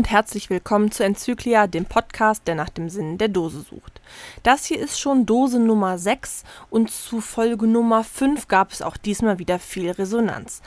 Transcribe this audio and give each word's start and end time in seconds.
Und 0.00 0.10
herzlich 0.10 0.48
willkommen 0.48 0.90
zu 0.90 1.04
Enzyklia, 1.04 1.66
dem 1.66 1.84
Podcast, 1.84 2.48
der 2.48 2.54
nach 2.54 2.70
dem 2.70 2.88
Sinn 2.88 3.18
der 3.18 3.28
Dose 3.28 3.60
sucht. 3.60 4.00
Das 4.42 4.64
hier 4.64 4.78
ist 4.78 4.98
schon 4.98 5.26
Dose 5.26 5.60
Nummer 5.60 5.98
6 5.98 6.44
und 6.70 6.90
zu 6.90 7.20
Folge 7.20 7.66
Nummer 7.66 8.02
5 8.02 8.48
gab 8.48 8.72
es 8.72 8.80
auch 8.80 8.96
diesmal 8.96 9.38
wieder 9.38 9.58
viel 9.58 9.90
Resonanz. 9.90 10.62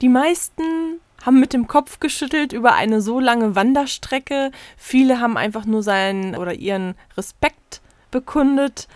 Die 0.00 0.08
meisten 0.08 0.98
haben 1.24 1.38
mit 1.38 1.52
dem 1.52 1.68
Kopf 1.68 2.00
geschüttelt 2.00 2.52
über 2.52 2.74
eine 2.74 3.00
so 3.02 3.20
lange 3.20 3.54
Wanderstrecke. 3.54 4.50
Viele 4.76 5.20
haben 5.20 5.36
einfach 5.36 5.64
nur 5.64 5.84
seinen 5.84 6.34
oder 6.34 6.54
ihren 6.54 6.96
Respekt 7.16 7.82
bekundet. 8.10 8.88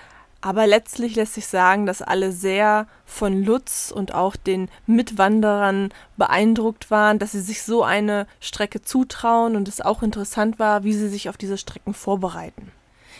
Aber 0.47 0.69
letztlich 0.69 1.17
lässt 1.17 1.35
sich 1.35 1.49
sagen, 1.49 1.87
dass 1.87 2.03
alle 2.03 2.31
sehr 2.31 2.87
von 3.05 3.43
Lutz 3.43 3.93
und 3.93 4.15
auch 4.15 4.37
den 4.37 4.69
Mitwanderern 4.87 5.89
beeindruckt 6.17 6.89
waren, 6.89 7.19
dass 7.19 7.33
sie 7.33 7.41
sich 7.41 7.65
so 7.65 7.83
eine 7.83 8.29
Strecke 8.39 8.81
zutrauen 8.81 9.57
und 9.57 9.67
es 9.67 9.81
auch 9.81 10.05
interessant 10.05 10.61
war, 10.61 10.85
wie 10.85 10.93
sie 10.93 11.09
sich 11.09 11.29
auf 11.29 11.37
diese 11.37 11.59
Strecken 11.59 11.95
vorbereiten. 11.95 12.71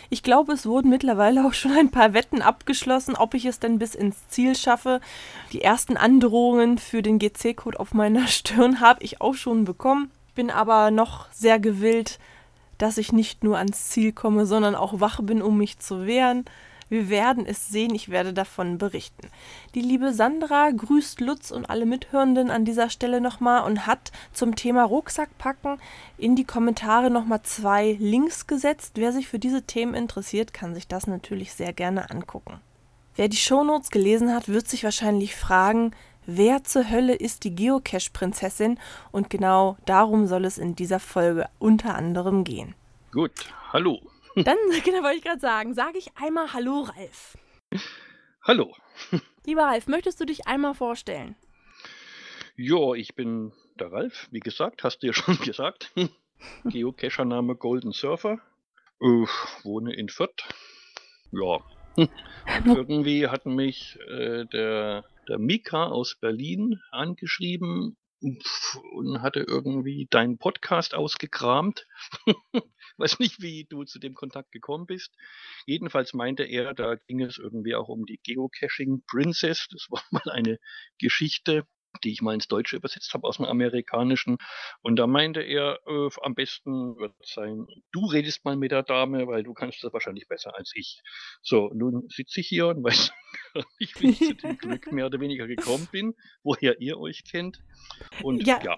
Ich 0.09 0.23
glaube, 0.23 0.53
es 0.53 0.65
wurden 0.65 0.89
mittlerweile 0.89 1.45
auch 1.45 1.53
schon 1.53 1.73
ein 1.73 1.91
paar 1.91 2.13
Wetten 2.13 2.41
abgeschlossen, 2.41 3.17
ob 3.17 3.33
ich 3.33 3.43
es 3.43 3.59
denn 3.59 3.77
bis 3.77 3.93
ins 3.93 4.29
Ziel 4.29 4.55
schaffe. 4.55 5.01
Die 5.51 5.61
ersten 5.61 5.97
Androhungen 5.97 6.77
für 6.77 7.01
den 7.01 7.19
GC-Code 7.19 7.77
auf 7.77 7.93
meiner 7.93 8.27
Stirn 8.27 8.79
habe 8.79 9.03
ich 9.03 9.19
auch 9.19 9.35
schon 9.35 9.65
bekommen, 9.65 10.11
bin 10.33 10.49
aber 10.49 10.91
noch 10.91 11.29
sehr 11.33 11.59
gewillt, 11.59 12.19
dass 12.77 12.97
ich 12.97 13.11
nicht 13.11 13.43
nur 13.43 13.57
ans 13.57 13.89
Ziel 13.89 14.13
komme, 14.13 14.45
sondern 14.45 14.75
auch 14.75 15.01
wach 15.01 15.19
bin, 15.21 15.41
um 15.41 15.57
mich 15.57 15.79
zu 15.79 16.05
wehren. 16.05 16.45
Wir 16.89 17.09
werden 17.09 17.45
es 17.45 17.67
sehen, 17.67 17.93
ich 17.93 18.09
werde 18.09 18.33
davon 18.33 18.77
berichten. 18.77 19.29
Die 19.75 19.81
liebe 19.81 20.13
Sandra 20.13 20.71
grüßt 20.71 21.19
Lutz 21.19 21.51
und 21.51 21.69
alle 21.69 21.85
Mithörenden 21.85 22.49
an 22.49 22.63
dieser 22.63 22.89
Stelle 22.89 23.19
nochmal 23.19 23.63
und 23.63 23.85
hat 23.85 24.11
zum 24.31 24.55
Thema 24.55 24.83
Rucksackpacken 24.83 25.79
in 26.17 26.35
die 26.35 26.45
Kommentare 26.45 27.09
nochmal 27.09 27.41
zwei 27.43 27.97
Links 27.99 28.47
gesetzt. 28.47 28.93
Wer 28.95 29.11
sich 29.11 29.27
für 29.27 29.39
diese 29.39 29.63
Themen 29.63 29.93
interessiert, 29.93 30.53
kann 30.53 30.73
sich 30.73 30.87
das 30.87 31.07
natürlich 31.07 31.53
sehr 31.53 31.73
gerne 31.73 32.09
angucken. 32.09 32.61
Wer 33.15 33.27
die 33.27 33.37
Shownotes 33.37 33.89
gelesen 33.89 34.33
hat, 34.33 34.47
wird 34.47 34.67
sich 34.67 34.83
wahrscheinlich 34.83 35.35
fragen, 35.35 35.91
wer 36.25 36.63
zur 36.63 36.89
Hölle 36.89 37.15
ist 37.15 37.43
die 37.43 37.55
Geocache-Prinzessin? 37.55 38.79
Und 39.11 39.29
genau 39.29 39.75
darum 39.85 40.27
soll 40.27 40.45
es 40.45 40.57
in 40.57 40.75
dieser 40.75 40.99
Folge 40.99 41.49
unter 41.57 41.95
anderem 41.95 42.43
gehen. 42.43 42.75
Gut, 43.11 43.51
hallo. 43.73 43.99
Dann, 44.43 44.57
genau, 44.83 45.01
wollte 45.01 45.17
ich 45.17 45.23
gerade 45.23 45.39
sagen, 45.39 45.73
sage 45.73 45.97
ich 45.97 46.15
einmal 46.15 46.53
Hallo, 46.53 46.81
Ralf. 46.81 47.37
Hallo. 48.43 48.75
Lieber 49.45 49.63
Ralf, 49.63 49.87
möchtest 49.87 50.19
du 50.21 50.25
dich 50.25 50.45
einmal 50.45 50.75
vorstellen? 50.75 51.35
Ja, 52.55 52.93
ich 52.93 53.15
bin 53.15 53.51
der 53.79 53.91
Ralf, 53.91 54.27
wie 54.31 54.39
gesagt, 54.39 54.83
hast 54.83 54.99
du 54.99 55.07
ja 55.07 55.13
schon 55.13 55.39
gesagt. 55.39 55.91
Geocacher-Name 56.65 57.55
Golden 57.55 57.93
Surfer. 57.93 58.39
Äh, 59.01 59.25
wohne 59.63 59.95
in 59.95 60.09
Fürth. 60.09 60.47
Ja. 61.31 61.63
Und 61.95 62.11
irgendwie 62.67 63.27
hat 63.27 63.47
mich 63.47 63.97
äh, 64.07 64.45
der, 64.45 65.03
der 65.27 65.39
Mika 65.39 65.87
aus 65.87 66.15
Berlin 66.15 66.79
angeschrieben 66.91 67.97
und 68.91 69.21
hatte 69.21 69.39
irgendwie 69.47 70.07
deinen 70.09 70.37
Podcast 70.37 70.93
ausgekramt. 70.93 71.87
Weiß 72.97 73.19
nicht, 73.19 73.41
wie 73.41 73.65
du 73.69 73.83
zu 73.83 73.99
dem 73.99 74.13
Kontakt 74.13 74.51
gekommen 74.51 74.85
bist. 74.85 75.13
Jedenfalls 75.65 76.13
meinte 76.13 76.43
er, 76.43 76.73
da 76.73 76.95
ging 76.95 77.21
es 77.21 77.37
irgendwie 77.37 77.75
auch 77.75 77.87
um 77.87 78.05
die 78.05 78.19
Geocaching 78.23 79.03
Princess. 79.07 79.67
Das 79.71 79.87
war 79.89 80.03
mal 80.11 80.29
eine 80.31 80.57
Geschichte, 80.99 81.65
die 82.03 82.11
ich 82.11 82.21
mal 82.21 82.33
ins 82.33 82.47
Deutsche 82.47 82.75
übersetzt 82.75 83.13
habe 83.13 83.27
aus 83.27 83.37
dem 83.37 83.45
Amerikanischen. 83.45 84.37
Und 84.81 84.97
da 84.97 85.07
meinte 85.07 85.41
er, 85.41 85.79
äh, 85.87 86.09
am 86.21 86.35
besten 86.35 86.97
wird 86.97 87.13
es 87.19 87.33
sein, 87.33 87.67
du 87.91 88.05
redest 88.05 88.45
mal 88.45 88.55
mit 88.55 88.71
der 88.71 88.83
Dame, 88.83 89.27
weil 89.27 89.43
du 89.43 89.53
kannst 89.53 89.83
das 89.83 89.93
wahrscheinlich 89.93 90.27
besser 90.27 90.55
als 90.55 90.71
ich. 90.75 91.01
So, 91.41 91.71
nun 91.73 92.07
sitze 92.09 92.41
ich 92.41 92.47
hier 92.47 92.67
und 92.67 92.83
weiß 92.83 93.11
gar 93.53 93.63
nicht, 93.79 94.01
wie 94.01 94.09
ich 94.09 94.19
zu 94.19 94.35
dem 94.35 94.57
Glück 94.57 94.91
mehr 94.91 95.07
oder 95.07 95.19
weniger 95.19 95.47
gekommen 95.47 95.87
bin, 95.91 96.13
woher 96.43 96.79
ihr 96.79 96.99
euch 96.99 97.23
kennt. 97.23 97.59
Und 98.23 98.45
ja. 98.45 98.59
Ja, 98.63 98.77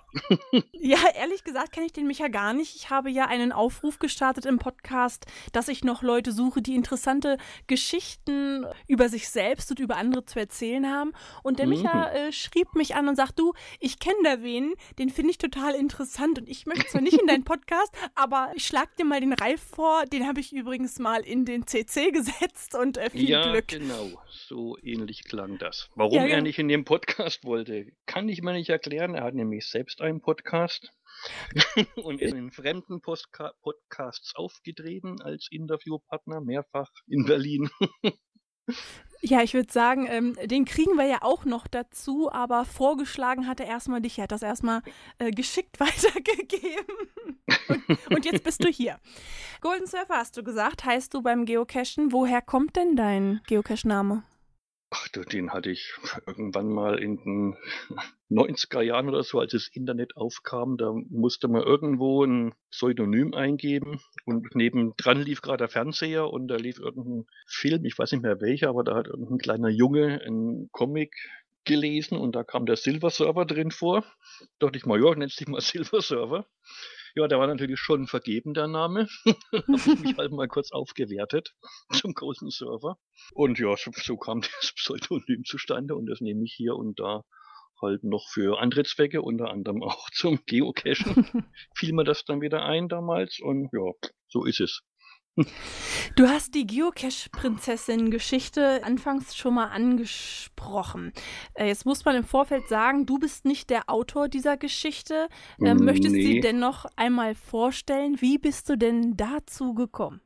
ja 0.73 0.99
ehrlich 1.15 1.43
gesagt 1.43 1.73
kenne 1.73 1.85
ich 1.85 1.93
den 1.93 2.07
Micha 2.07 2.27
gar 2.27 2.53
nicht. 2.53 2.75
Ich 2.75 2.89
habe 2.89 3.09
ja 3.09 3.25
einen 3.25 3.51
Aufruf 3.51 3.99
gestartet 3.99 4.45
im 4.45 4.59
Podcast, 4.59 5.25
dass 5.51 5.67
ich 5.67 5.83
noch 5.83 6.03
Leute 6.03 6.31
suche, 6.31 6.61
die 6.61 6.75
interessante 6.75 7.37
Geschichten 7.67 8.65
über 8.87 9.09
sich 9.09 9.29
selbst 9.29 9.69
und 9.71 9.79
über 9.79 9.97
andere 9.97 10.25
zu 10.25 10.39
erzählen 10.39 10.87
haben. 10.87 11.13
Und 11.43 11.59
der 11.59 11.67
mhm. 11.67 11.73
Micha 11.73 12.11
äh, 12.11 12.31
schrieb 12.31 12.75
mich 12.75 12.95
an 12.95 12.98
und 13.07 13.15
sagt, 13.15 13.39
du, 13.39 13.53
ich 13.79 13.99
kenne 13.99 14.17
da 14.23 14.43
wen, 14.43 14.73
den 14.97 15.09
finde 15.09 15.31
ich 15.31 15.37
total 15.37 15.75
interessant 15.75 16.39
und 16.39 16.49
ich 16.49 16.65
möchte 16.65 16.87
zwar 16.87 17.01
nicht 17.01 17.19
in 17.19 17.27
deinen 17.27 17.43
Podcast, 17.43 17.93
aber 18.15 18.51
ich 18.55 18.65
schlag 18.65 18.95
dir 18.97 19.05
mal 19.05 19.21
den 19.21 19.33
Ralf 19.33 19.61
vor, 19.61 20.05
den 20.05 20.27
habe 20.27 20.39
ich 20.39 20.53
übrigens 20.53 20.99
mal 20.99 21.21
in 21.21 21.45
den 21.45 21.67
CC 21.67 22.11
gesetzt 22.11 22.75
und 22.75 22.97
äh, 22.97 23.09
viel 23.09 23.29
ja, 23.29 23.51
Glück. 23.51 23.67
genau, 23.67 24.09
so 24.29 24.77
ähnlich 24.81 25.23
klang 25.23 25.57
das. 25.57 25.89
Warum 25.95 26.15
ja, 26.15 26.25
er 26.25 26.41
nicht 26.41 26.59
in 26.59 26.67
dem 26.67 26.85
Podcast 26.85 27.43
wollte, 27.43 27.87
kann 28.05 28.27
ich 28.29 28.41
mir 28.41 28.53
nicht 28.53 28.69
erklären. 28.69 29.15
Er 29.15 29.23
hat 29.23 29.33
nämlich 29.33 29.67
selbst 29.67 30.01
einen 30.01 30.21
Podcast 30.21 30.91
und 32.03 32.21
ist 32.21 32.33
in 32.33 32.51
fremden 32.51 33.01
Postka 33.01 33.53
Podcasts 33.61 34.35
aufgetreten 34.35 35.21
als 35.21 35.47
Interviewpartner, 35.51 36.41
mehrfach 36.41 36.89
in 37.07 37.25
Berlin. 37.25 37.69
Ja, 39.21 39.41
ich 39.41 39.53
würde 39.53 39.71
sagen, 39.71 40.07
ähm, 40.09 40.37
den 40.45 40.63
kriegen 40.63 40.95
wir 40.95 41.05
ja 41.05 41.17
auch 41.21 41.43
noch 41.43 41.67
dazu, 41.67 42.31
aber 42.31 42.63
vorgeschlagen 42.63 43.47
hat 43.47 43.59
er 43.59 43.67
erstmal 43.67 43.99
dich. 43.99 44.17
Er 44.17 44.23
hat 44.23 44.31
das 44.31 44.43
erstmal 44.43 44.81
äh, 45.17 45.31
geschickt 45.31 45.77
weitergegeben. 45.79 47.09
und, 47.67 48.11
und, 48.15 48.25
jetzt 48.25 48.43
bist 48.43 48.63
du 48.63 48.69
hier. 48.69 48.97
Golden 49.59 49.87
Surfer 49.87 50.15
hast 50.15 50.37
du 50.37 50.43
gesagt, 50.43 50.85
heißt 50.85 51.13
du 51.13 51.21
beim 51.21 51.45
Geocachen. 51.45 52.13
Woher 52.13 52.41
kommt 52.41 52.77
denn 52.77 52.95
dein 52.95 53.41
Geocache-Name? 53.47 54.23
Ach 54.91 55.07
du, 55.09 55.23
den 55.23 55.53
hatte 55.53 55.69
ich 55.69 55.93
irgendwann 56.25 56.67
mal 56.69 56.97
in 56.97 57.17
den 57.17 57.57
90er 58.29 58.81
Jahren 58.81 59.07
oder 59.07 59.23
so, 59.23 59.39
als 59.39 59.51
das 59.51 59.67
Internet 59.67 60.17
aufkam. 60.17 60.77
Da 60.77 60.91
musste 61.09 61.47
man 61.47 61.61
irgendwo 61.61 62.23
ein 62.23 62.55
Pseudonym 62.71 63.33
eingeben 63.35 63.99
und 64.25 64.55
nebendran 64.55 65.21
lief 65.21 65.41
gerade 65.41 65.59
der 65.59 65.69
Fernseher 65.69 66.29
und 66.29 66.47
da 66.47 66.55
lief 66.55 66.79
irgendein 66.79 67.27
Film, 67.45 67.85
ich 67.85 67.97
weiß 67.99 68.11
nicht 68.13 68.23
mehr 68.23 68.41
welcher, 68.41 68.69
aber 68.69 68.83
da 68.83 68.95
hat 68.95 69.07
irgendein 69.07 69.37
kleiner 69.37 69.69
Junge 69.69 70.21
einen 70.21 70.69
Comic 70.71 71.15
gelesen 71.65 72.17
und 72.17 72.35
da 72.35 72.43
kam 72.43 72.65
der 72.65 72.75
Silver 72.75 73.11
Server 73.11 73.45
drin 73.45 73.69
vor. 73.69 74.01
Da 74.57 74.67
dachte 74.67 74.77
ich 74.77 74.85
mal, 74.87 74.99
ja, 74.99 75.13
nennst 75.13 75.39
dich 75.39 75.47
mal 75.47 75.61
Silver 75.61 76.01
Server. 76.01 76.47
Ja, 77.15 77.27
der 77.27 77.39
war 77.39 77.47
natürlich 77.47 77.79
schon 77.79 78.07
vergeben, 78.07 78.53
der 78.53 78.67
Name. 78.67 79.07
Habe 79.51 79.93
ich 79.93 79.99
mich 79.99 80.17
halt 80.17 80.31
mal 80.31 80.47
kurz 80.47 80.71
aufgewertet 80.71 81.53
zum 81.91 82.13
großen 82.13 82.49
Server. 82.49 82.97
Und 83.33 83.59
ja, 83.59 83.75
so, 83.75 83.91
so 83.93 84.17
kam 84.17 84.41
das 84.61 84.73
Pseudonym 84.75 85.43
zustande 85.45 85.95
und 85.95 86.05
das 86.05 86.21
nehme 86.21 86.43
ich 86.43 86.53
hier 86.55 86.75
und 86.75 86.99
da 86.99 87.23
halt 87.81 88.03
noch 88.03 88.27
für 88.29 88.59
andere 88.59 88.83
Zwecke, 88.83 89.21
unter 89.21 89.49
anderem 89.49 89.83
auch 89.83 90.09
zum 90.11 90.39
Geocachen. 90.45 91.45
fiel 91.75 91.93
mir 91.93 92.03
das 92.03 92.25
dann 92.25 92.41
wieder 92.41 92.63
ein 92.63 92.89
damals 92.89 93.39
und 93.39 93.69
ja, 93.71 93.93
so 94.27 94.45
ist 94.45 94.59
es. 94.59 94.81
Du 96.15 96.27
hast 96.27 96.55
die 96.55 96.67
Geocache-Prinzessin-Geschichte 96.67 98.83
anfangs 98.83 99.35
schon 99.35 99.55
mal 99.55 99.67
angesprochen. 99.67 101.13
Äh, 101.53 101.67
jetzt 101.67 101.85
muss 101.85 102.05
man 102.05 102.15
im 102.15 102.23
Vorfeld 102.23 102.67
sagen, 102.67 103.05
du 103.05 103.19
bist 103.19 103.45
nicht 103.45 103.69
der 103.69 103.89
Autor 103.89 104.27
dieser 104.27 104.57
Geschichte. 104.57 105.29
Äh, 105.59 105.75
möchtest 105.75 106.15
du 106.15 106.21
sie 106.21 106.39
dennoch 106.39 106.85
einmal 106.95 107.35
vorstellen? 107.35 108.21
Wie 108.21 108.37
bist 108.37 108.69
du 108.69 108.77
denn 108.77 109.15
dazu 109.15 109.73
gekommen? 109.73 110.21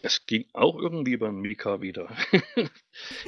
Es 0.00 0.24
ging 0.26 0.46
auch 0.54 0.78
irgendwie 0.78 1.12
über 1.12 1.32
Mika 1.32 1.82
wieder. 1.82 2.16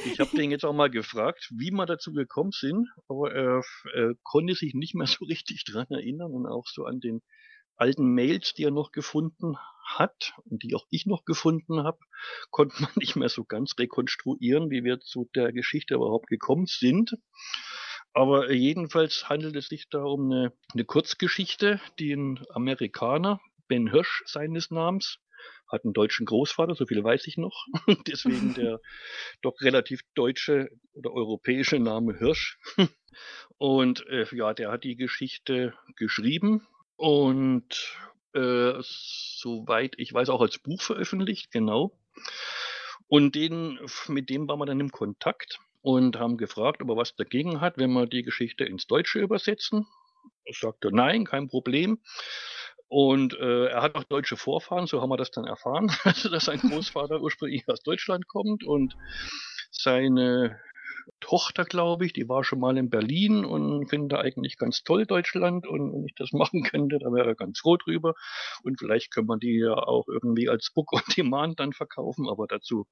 ich 0.06 0.20
habe 0.20 0.37
den 0.37 0.50
jetzt 0.50 0.64
auch 0.64 0.73
mal 0.73 0.91
gefragt, 0.91 1.50
wie 1.55 1.70
wir 1.70 1.87
dazu 1.87 2.12
gekommen 2.12 2.53
sind, 2.53 2.88
aber 3.09 3.32
er, 3.32 3.62
er 3.94 4.14
konnte 4.23 4.55
sich 4.55 4.75
nicht 4.75 4.94
mehr 4.94 5.06
so 5.06 5.26
richtig 5.26 5.64
dran 5.64 5.87
erinnern 5.91 6.32
und 6.32 6.47
auch 6.47 6.67
so 6.67 6.85
an 6.85 7.00
den 7.00 7.23
alten 7.76 8.14
Mails, 8.14 8.55
die 8.55 8.64
er 8.64 8.70
noch 8.70 8.93
gefunden 8.93 9.56
hat 9.85 10.35
und 10.45 10.63
die 10.63 10.75
auch 10.75 10.87
ich 10.91 11.07
noch 11.07 11.25
gefunden 11.25 11.83
habe, 11.85 11.99
konnte 12.51 12.83
man 12.83 12.91
nicht 12.97 13.17
mehr 13.17 13.29
so 13.29 13.45
ganz 13.45 13.75
rekonstruieren, 13.79 14.71
wie 14.71 14.85
wir 14.85 15.01
zu 15.01 15.31
der 15.35 15.53
Geschichte 15.53 15.95
überhaupt 15.95 16.29
gekommen 16.29 16.67
sind. 16.67 17.17
Aber 18.13 18.53
jedenfalls 18.53 19.29
handelt 19.29 19.57
es 19.57 19.67
sich 19.67 19.89
da 19.91 20.03
um 20.03 20.31
eine, 20.31 20.53
eine 20.73 20.85
Kurzgeschichte, 20.85 21.81
die 21.99 22.13
ein 22.13 22.45
Amerikaner, 22.51 23.41
Ben 23.67 23.91
Hirsch 23.91 24.23
seines 24.27 24.71
Namens, 24.71 25.19
hat 25.69 25.85
einen 25.85 25.95
deutschen 25.95 26.27
Großvater, 26.27 26.75
so 26.75 26.87
viel 26.87 27.03
weiß 27.03 27.27
ich 27.27 27.37
noch. 27.37 27.67
Deswegen 28.07 28.55
der 28.55 28.81
doch 29.43 29.61
relativ 29.61 30.01
deutsche 30.15 30.71
oder 30.93 31.13
europäische 31.13 31.79
Name 31.79 32.17
Hirsch. 32.17 32.59
Und 33.59 34.07
äh, 34.09 34.27
ja, 34.33 34.55
der 34.55 34.71
hat 34.71 34.85
die 34.85 34.97
Geschichte 34.97 35.75
geschrieben 35.97 36.67
und 36.97 37.99
äh, 38.35 38.75
soweit 38.81 39.95
ich 39.99 40.13
weiß, 40.13 40.29
auch 40.29 40.41
als 40.41 40.59
Buch 40.59 40.83
veröffentlicht, 40.83 41.51
genau. 41.51 41.97
Und 43.09 43.35
den, 43.35 43.79
mit 44.09 44.31
dem 44.31 44.49
waren 44.49 44.59
wir 44.59 44.67
dann 44.67 44.81
im 44.81 44.91
Kontakt 44.91 45.61
und 45.83 46.19
haben 46.19 46.37
gefragt, 46.39 46.83
ob 46.83 46.89
er 46.89 46.97
was 46.97 47.15
dagegen 47.15 47.61
hat, 47.61 47.77
wenn 47.77 47.93
wir 47.93 48.07
die 48.07 48.23
Geschichte 48.23 48.65
ins 48.65 48.87
Deutsche 48.87 49.19
übersetzen. 49.19 49.87
Er 50.45 50.55
sagte, 50.55 50.91
nein, 50.91 51.25
kein 51.25 51.49
Problem. 51.49 51.99
Und 52.89 53.35
äh, 53.35 53.67
er 53.67 53.83
hat 53.83 53.95
auch 53.95 54.05
deutsche 54.05 54.37
Vorfahren, 54.37 54.87
so 54.87 55.03
haben 55.03 55.11
wir 55.11 55.17
das 55.17 55.31
dann 55.31 55.45
erfahren, 55.45 55.91
dass 56.31 56.45
sein 56.45 56.61
Großvater 56.61 57.21
ursprünglich 57.21 57.69
aus 57.69 57.83
Deutschland 57.83 58.29
kommt 58.29 58.65
und 58.65 58.97
seine 59.71 60.61
Tochter, 61.21 61.65
glaube 61.65 62.06
ich, 62.06 62.12
die 62.12 62.29
war 62.29 62.45
schon 62.45 62.61
mal 62.61 62.77
in 62.77 62.91
Berlin 62.91 63.45
und 63.45 63.89
findet 63.89 64.19
eigentlich 64.19 64.56
ganz 64.59 64.83
toll 64.83 65.06
Deutschland. 65.06 65.67
Und 65.67 65.93
wenn 65.93 66.05
ich 66.05 66.15
das 66.15 66.33
machen 66.33 66.62
könnte, 66.62 66.99
da 66.99 67.12
wäre 67.12 67.29
er 67.29 67.35
ganz 67.35 67.61
froh 67.61 67.77
drüber. 67.77 68.15
Und 68.62 68.79
vielleicht 68.79 69.12
können 69.12 69.29
wir 69.29 69.39
die 69.39 69.59
ja 69.59 69.75
auch 69.75 70.09
irgendwie 70.09 70.49
als 70.49 70.71
Book 70.75 70.93
on 70.93 71.03
Demand 71.17 71.61
dann 71.61 71.73
verkaufen, 71.73 72.29
aber 72.29 72.47
dazu 72.47 72.87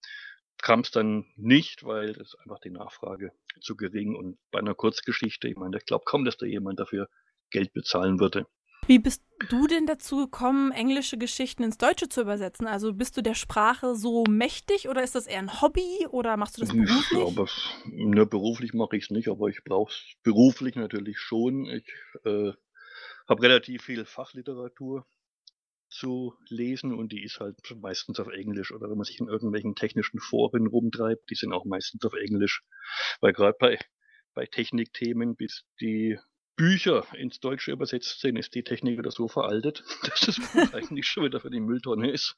kam 0.63 0.81
es 0.81 0.91
dann 0.91 1.27
nicht, 1.37 1.85
weil 1.85 2.13
das 2.13 2.35
einfach 2.37 2.61
die 2.61 2.71
Nachfrage 2.71 3.33
zu 3.61 3.77
gering 3.77 4.15
und 4.15 4.39
bei 4.51 4.61
einer 4.61 4.75
Kurzgeschichte, 4.75 5.49
ich 5.49 5.57
meine, 5.57 5.77
ich 5.77 5.87
glaube 5.87 6.05
kaum, 6.07 6.25
dass 6.25 6.37
da 6.37 6.47
jemand 6.47 6.79
dafür 6.79 7.09
Geld 7.51 7.73
bezahlen 7.73 8.21
würde. 8.21 8.47
Wie 8.93 8.99
bist 8.99 9.23
du 9.49 9.67
denn 9.67 9.87
dazu 9.87 10.19
gekommen, 10.19 10.71
englische 10.71 11.17
Geschichten 11.17 11.63
ins 11.63 11.79
Deutsche 11.79 12.11
zu 12.11 12.21
übersetzen? 12.21 12.67
Also 12.67 12.93
bist 12.93 13.17
du 13.17 13.23
der 13.23 13.35
Sprache 13.35 13.95
so 13.95 14.25
mächtig 14.29 14.87
oder 14.87 15.03
ist 15.03 15.15
das 15.15 15.27
eher 15.27 15.39
ein 15.39 15.63
Hobby 15.63 16.07
oder 16.11 16.37
machst 16.37 16.59
du 16.59 16.61
das 16.61 16.69
beruflich? 16.69 17.19
Ja, 17.19 17.27
aber, 17.27 17.49
ne, 17.87 18.27
beruflich 18.27 18.75
mache 18.75 18.99
ich 18.99 19.05
es 19.05 19.11
nicht, 19.11 19.29
aber 19.29 19.49
ich 19.49 19.65
brauche 19.65 19.91
es 19.91 20.13
beruflich 20.23 20.75
natürlich 20.75 21.19
schon. 21.19 21.65
Ich 21.65 21.87
äh, 22.27 22.53
habe 23.27 23.43
relativ 23.43 23.83
viel 23.85 24.05
Fachliteratur 24.05 25.07
zu 25.89 26.35
lesen 26.51 26.93
und 26.93 27.13
die 27.13 27.25
ist 27.25 27.41
halt 27.41 27.57
meistens 27.81 28.21
auf 28.21 28.29
Englisch 28.29 28.73
oder 28.73 28.91
wenn 28.91 28.99
man 28.99 29.05
sich 29.05 29.21
in 29.21 29.29
irgendwelchen 29.29 29.75
technischen 29.75 30.21
Foren 30.21 30.67
rumtreibt, 30.67 31.31
die 31.31 31.35
sind 31.35 31.55
auch 31.55 31.65
meistens 31.65 32.05
auf 32.05 32.13
Englisch, 32.13 32.63
weil 33.23 33.33
gerade 33.33 33.57
bei 33.59 33.79
bei 34.35 34.47
Technikthemen, 34.47 35.37
bis 35.37 35.65
die 35.81 36.19
Bücher 36.57 37.07
ins 37.15 37.41
Deutsche 37.41 37.73
übersetzt 37.73 38.21
sind, 38.21 38.37
ist 38.37 38.55
die 38.55 38.63
Technik 38.63 38.99
wieder 38.99 39.11
so 39.11 39.29
veraltet, 39.29 39.85
dass 40.03 40.21
das 40.21 40.37
Buch 40.39 40.73
eigentlich 40.75 41.07
schon 41.07 41.25
wieder 41.25 41.41
für 41.41 41.51
die 41.51 41.61
Mülltonne 41.61 42.11
ist. 42.11 42.37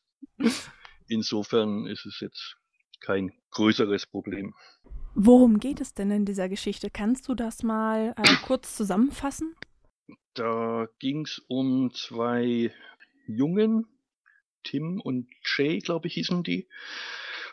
Insofern 1.09 1.87
ist 1.87 2.07
es 2.07 2.21
jetzt 2.21 2.57
kein 3.01 3.33
größeres 3.51 4.07
Problem. 4.07 4.55
Worum 5.15 5.61
geht 5.61 5.81
es 5.81 5.95
denn 5.95 6.11
in 6.11 6.25
dieser 6.25 6.49
Geschichte? 6.49 6.91
Kannst 6.91 7.29
du 7.29 7.35
das 7.35 7.63
mal 7.63 8.15
äh, 8.17 8.23
kurz 8.45 8.77
zusammenfassen? 8.77 9.55
Da 10.35 10.89
ging 10.99 11.25
es 11.25 11.41
um 11.47 11.93
zwei 11.95 12.73
Jungen, 13.27 13.87
Tim 14.65 15.01
und 15.01 15.29
Jay, 15.45 15.79
glaube 15.79 16.09
ich, 16.09 16.15
hießen 16.15 16.43
die. 16.43 16.69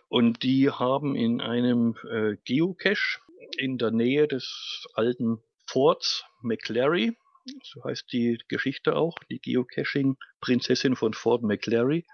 Und 0.07 0.43
die 0.43 0.69
haben 0.69 1.15
in 1.15 1.39
einem 1.39 1.95
äh, 2.09 2.37
Geocache 2.43 3.19
in 3.57 3.77
der 3.77 3.91
Nähe 3.91 4.27
des 4.27 4.87
alten 4.93 5.39
Forts 5.71 6.25
McClary, 6.41 7.17
so 7.63 7.81
heißt 7.85 8.11
die 8.11 8.37
Geschichte 8.49 8.97
auch, 8.97 9.17
die 9.29 9.39
Geocaching-Prinzessin 9.39 10.97
von 10.97 11.13
Fort 11.13 11.43
McClary. 11.43 12.05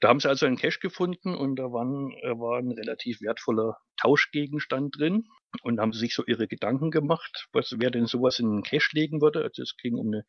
Da 0.00 0.08
haben 0.08 0.18
sie 0.18 0.28
also 0.28 0.46
einen 0.46 0.56
Cache 0.56 0.80
gefunden 0.80 1.36
und 1.36 1.54
da 1.54 1.70
waren, 1.70 2.10
äh, 2.22 2.36
war 2.36 2.58
ein 2.58 2.72
relativ 2.72 3.20
wertvoller 3.20 3.78
Tauschgegenstand 4.00 4.98
drin 4.98 5.28
und 5.62 5.78
haben 5.78 5.92
sich 5.92 6.14
so 6.14 6.24
ihre 6.26 6.48
Gedanken 6.48 6.90
gemacht, 6.90 7.46
was 7.52 7.76
wer 7.78 7.92
denn 7.92 8.06
sowas 8.06 8.40
in 8.40 8.46
einen 8.46 8.62
Cache 8.64 8.90
legen 8.92 9.20
würde. 9.20 9.44
Also 9.44 9.62
es 9.62 9.76
ging 9.76 9.94
um 9.94 10.08
eine 10.08 10.24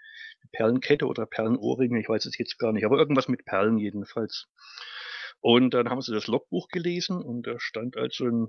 Perlenkette 0.52 1.08
oder 1.08 1.26
Perlenohrringe, 1.26 2.00
ich 2.00 2.10
weiß 2.10 2.28
es 2.28 2.38
jetzt 2.38 2.60
gar 2.60 2.74
nicht, 2.74 2.86
aber 2.86 3.00
irgendwas 3.00 3.28
mit 3.28 3.44
Perlen 3.44 3.80
jedenfalls. 3.80 4.48
Und 5.40 5.74
dann 5.74 5.90
haben 5.90 6.02
sie 6.02 6.14
das 6.14 6.28
Logbuch 6.28 6.68
gelesen 6.68 7.24
und 7.24 7.48
da 7.48 7.60
stand 7.60 7.98
also 7.98 8.26
ein 8.26 8.48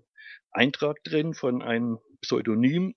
Eintrag 0.50 1.02
drin 1.02 1.32
von 1.32 1.62
einem 1.62 1.98
Pseudonym, 2.20 2.94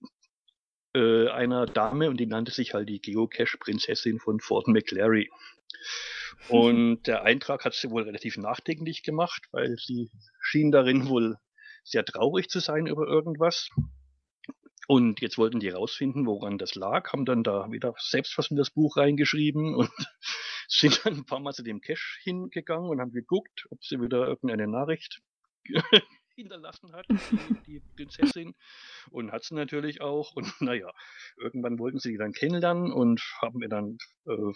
äh, 0.95 1.29
einer 1.29 1.65
Dame 1.65 2.09
und 2.09 2.17
die 2.17 2.25
nannte 2.25 2.51
sich 2.51 2.73
halt 2.73 2.89
die 2.89 3.01
Geocache-Prinzessin 3.01 4.19
von 4.19 4.39
Fort 4.39 4.67
McClary. 4.67 5.29
Und 6.47 7.03
der 7.07 7.23
Eintrag 7.23 7.65
hat 7.65 7.73
sie 7.73 7.89
wohl 7.89 8.03
relativ 8.03 8.37
nachdenklich 8.37 9.03
gemacht, 9.03 9.43
weil 9.51 9.77
sie 9.77 10.09
schien 10.41 10.71
darin 10.71 11.07
wohl 11.07 11.37
sehr 11.83 12.05
traurig 12.05 12.49
zu 12.49 12.59
sein 12.59 12.87
über 12.87 13.07
irgendwas. 13.07 13.69
Und 14.87 15.21
jetzt 15.21 15.37
wollten 15.37 15.59
die 15.59 15.69
rausfinden, 15.69 16.25
woran 16.27 16.57
das 16.57 16.75
lag, 16.75 17.11
haben 17.11 17.25
dann 17.25 17.43
da 17.43 17.71
wieder 17.71 17.93
selbst 17.97 18.37
was 18.37 18.51
in 18.51 18.57
das 18.57 18.69
Buch 18.69 18.97
reingeschrieben 18.97 19.73
und 19.75 19.89
sind 20.67 21.05
dann 21.05 21.15
ein 21.15 21.25
paar 21.25 21.39
Mal 21.39 21.53
zu 21.53 21.63
dem 21.63 21.81
Cache 21.81 22.19
hingegangen 22.23 22.89
und 22.89 23.01
haben 23.01 23.11
geguckt, 23.11 23.65
ob 23.71 23.83
sie 23.83 23.99
wieder 23.99 24.27
irgendeine 24.27 24.67
Nachricht 24.67 25.21
hinterlassen 26.35 26.93
hat, 26.93 27.05
die, 27.67 27.81
Prinzessin. 27.95 28.55
Und 29.09 29.31
hat 29.31 29.43
sie 29.43 29.55
natürlich 29.55 30.01
auch. 30.01 30.35
Und 30.35 30.47
naja, 30.61 30.91
irgendwann 31.37 31.79
wollten 31.79 31.99
sie 31.99 32.11
die 32.11 32.17
dann 32.17 32.33
kennenlernen 32.33 32.91
und 32.91 33.21
haben 33.41 33.59
mir 33.59 33.69
dann 33.69 33.97
äh, 34.27 34.53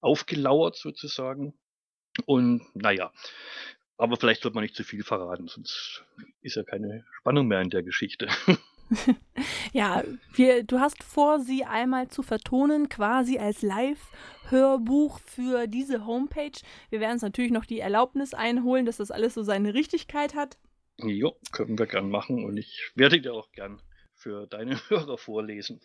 aufgelauert 0.00 0.76
sozusagen. 0.76 1.54
Und 2.26 2.62
naja, 2.74 3.12
aber 3.96 4.16
vielleicht 4.16 4.44
wird 4.44 4.54
man 4.54 4.62
nicht 4.62 4.74
zu 4.74 4.82
viel 4.82 5.04
verraten, 5.04 5.46
sonst 5.46 6.04
ist 6.40 6.56
ja 6.56 6.62
keine 6.62 7.04
Spannung 7.18 7.46
mehr 7.48 7.60
in 7.60 7.70
der 7.70 7.82
Geschichte. 7.82 8.28
ja, 9.72 10.02
wir, 10.34 10.64
du 10.64 10.80
hast 10.80 11.02
vor, 11.02 11.40
sie 11.40 11.64
einmal 11.64 12.08
zu 12.08 12.22
vertonen, 12.22 12.88
quasi 12.88 13.38
als 13.38 13.62
Live-Hörbuch 13.62 15.20
für 15.20 15.66
diese 15.66 16.06
Homepage. 16.06 16.58
Wir 16.88 17.00
werden 17.00 17.12
uns 17.12 17.22
natürlich 17.22 17.52
noch 17.52 17.66
die 17.66 17.80
Erlaubnis 17.80 18.34
einholen, 18.34 18.86
dass 18.86 18.96
das 18.96 19.10
alles 19.10 19.34
so 19.34 19.42
seine 19.42 19.74
Richtigkeit 19.74 20.34
hat. 20.34 20.56
Jo, 21.08 21.36
können 21.52 21.78
wir 21.78 21.86
gern 21.86 22.10
machen 22.10 22.44
und 22.44 22.56
ich 22.56 22.90
werde 22.94 23.20
dir 23.20 23.34
auch 23.34 23.50
gern 23.52 23.80
für 24.14 24.46
deine 24.46 24.76
Hörer 24.88 25.18
vorlesen. 25.18 25.80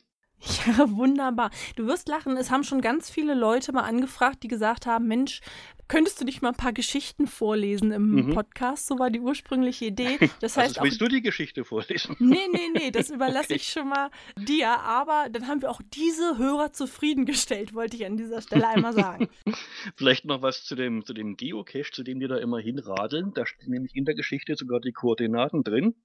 Ja, 0.66 0.90
wunderbar. 0.90 1.52
Du 1.76 1.86
wirst 1.88 2.08
lachen, 2.08 2.38
es 2.38 2.52
haben 2.52 2.64
schon 2.64 2.82
ganz 2.82 3.10
viele 3.10 3.34
Leute 3.34 3.72
mal 3.72 3.82
angefragt, 3.82 4.44
die 4.44 4.48
gesagt 4.48 4.86
haben, 4.86 5.08
Mensch, 5.08 5.42
könntest 5.88 6.20
du 6.20 6.26
nicht 6.26 6.42
mal 6.42 6.50
ein 6.50 6.56
paar 6.56 6.74
Geschichten 6.74 7.28
vorlesen 7.28 7.92
im 7.92 8.12
mhm. 8.12 8.34
Podcast? 8.34 8.88
So 8.88 8.98
war 9.00 9.10
die 9.10 9.20
ursprüngliche 9.20 9.86
Idee. 9.86 10.18
Das 10.42 10.58
heißt 10.58 10.78
also 10.78 10.84
willst 10.84 11.02
auch, 11.02 11.08
du 11.08 11.16
die 11.16 11.22
Geschichte 11.22 11.64
vorlesen? 11.64 12.16
Nee, 12.20 12.48
nee, 12.52 12.70
nee, 12.74 12.92
das 12.92 13.10
überlasse 13.10 13.46
okay. 13.46 13.56
ich 13.56 13.68
schon 13.68 13.90
mal 13.90 14.10
dir. 14.38 14.70
Aber 14.80 15.28
dann 15.32 15.48
haben 15.48 15.62
wir 15.62 15.72
auch 15.72 15.82
diese 15.94 16.38
Hörer 16.38 16.74
zufriedengestellt, 16.74 17.74
wollte 17.74 17.96
ich 17.96 18.06
an 18.06 18.18
dieser 18.18 18.42
Stelle 18.42 18.68
einmal 18.68 18.94
sagen. 18.94 19.30
Vielleicht 19.96 20.26
noch 20.26 20.42
was 20.42 20.64
zu 20.64 20.76
dem, 20.76 21.06
zu 21.06 21.14
dem 21.14 21.38
Geocache, 21.38 21.92
zu 21.92 22.04
dem 22.04 22.20
wir 22.20 22.28
da 22.28 22.38
immer 22.38 22.60
hinradeln. 22.60 23.34
Da 23.34 23.46
stehen 23.46 23.72
nämlich 23.72 23.96
in 23.96 24.06
der 24.06 24.16
Geschichte 24.16 24.56
sogar 24.56 24.80
die 24.80 24.92
Koordinaten 24.92 25.64
drin. 25.64 25.96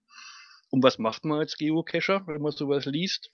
Und 0.70 0.82
was 0.82 0.98
macht 0.98 1.24
man 1.24 1.40
als 1.40 1.56
Geocacher, 1.56 2.26
wenn 2.26 2.40
man 2.40 2.52
sowas 2.52 2.86
liest? 2.86 3.32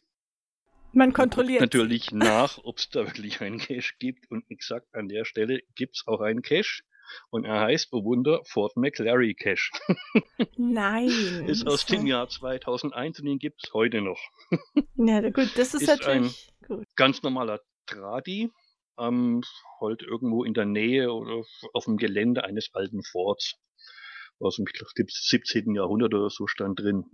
Man 0.96 1.12
kontrolliert. 1.12 1.60
natürlich 1.60 2.10
nach, 2.10 2.58
ob 2.64 2.78
es 2.78 2.88
da 2.88 3.04
wirklich 3.04 3.42
einen 3.42 3.58
Cache 3.58 3.92
gibt. 3.98 4.30
Und 4.30 4.50
exakt 4.50 4.94
an 4.94 5.08
der 5.08 5.26
Stelle 5.26 5.60
gibt 5.74 5.96
es 5.96 6.06
auch 6.06 6.22
einen 6.22 6.40
Cache. 6.40 6.82
Und 7.28 7.44
er 7.44 7.60
heißt, 7.60 7.88
oh 7.92 8.02
Wunder, 8.02 8.40
Fort 8.46 8.78
McClary 8.78 9.34
Cache. 9.34 9.70
Nein. 10.56 11.10
ist 11.46 11.66
aus 11.66 11.84
dem 11.84 12.06
Jahr 12.06 12.30
2001 12.30 13.20
und 13.20 13.26
den 13.26 13.38
gibt 13.38 13.62
es 13.62 13.74
heute 13.74 14.00
noch. 14.00 14.18
ja, 14.94 15.20
gut, 15.28 15.50
das 15.56 15.74
ist, 15.74 15.82
ist 15.82 15.88
natürlich 15.88 16.50
ein 16.62 16.66
gut. 16.66 16.86
ganz 16.96 17.22
normaler 17.22 17.60
Tradi, 17.84 18.50
ähm, 18.98 19.42
halt 19.82 20.02
irgendwo 20.02 20.44
in 20.44 20.54
der 20.54 20.64
Nähe 20.64 21.12
oder 21.12 21.44
auf 21.74 21.84
dem 21.84 21.98
Gelände 21.98 22.44
eines 22.44 22.70
alten 22.72 23.02
Forts. 23.02 23.56
Aus 24.40 24.56
dem 24.56 24.64
17. 24.66 25.74
Jahrhundert 25.74 26.14
oder 26.14 26.30
so 26.30 26.46
stand 26.46 26.80
drin. 26.80 27.04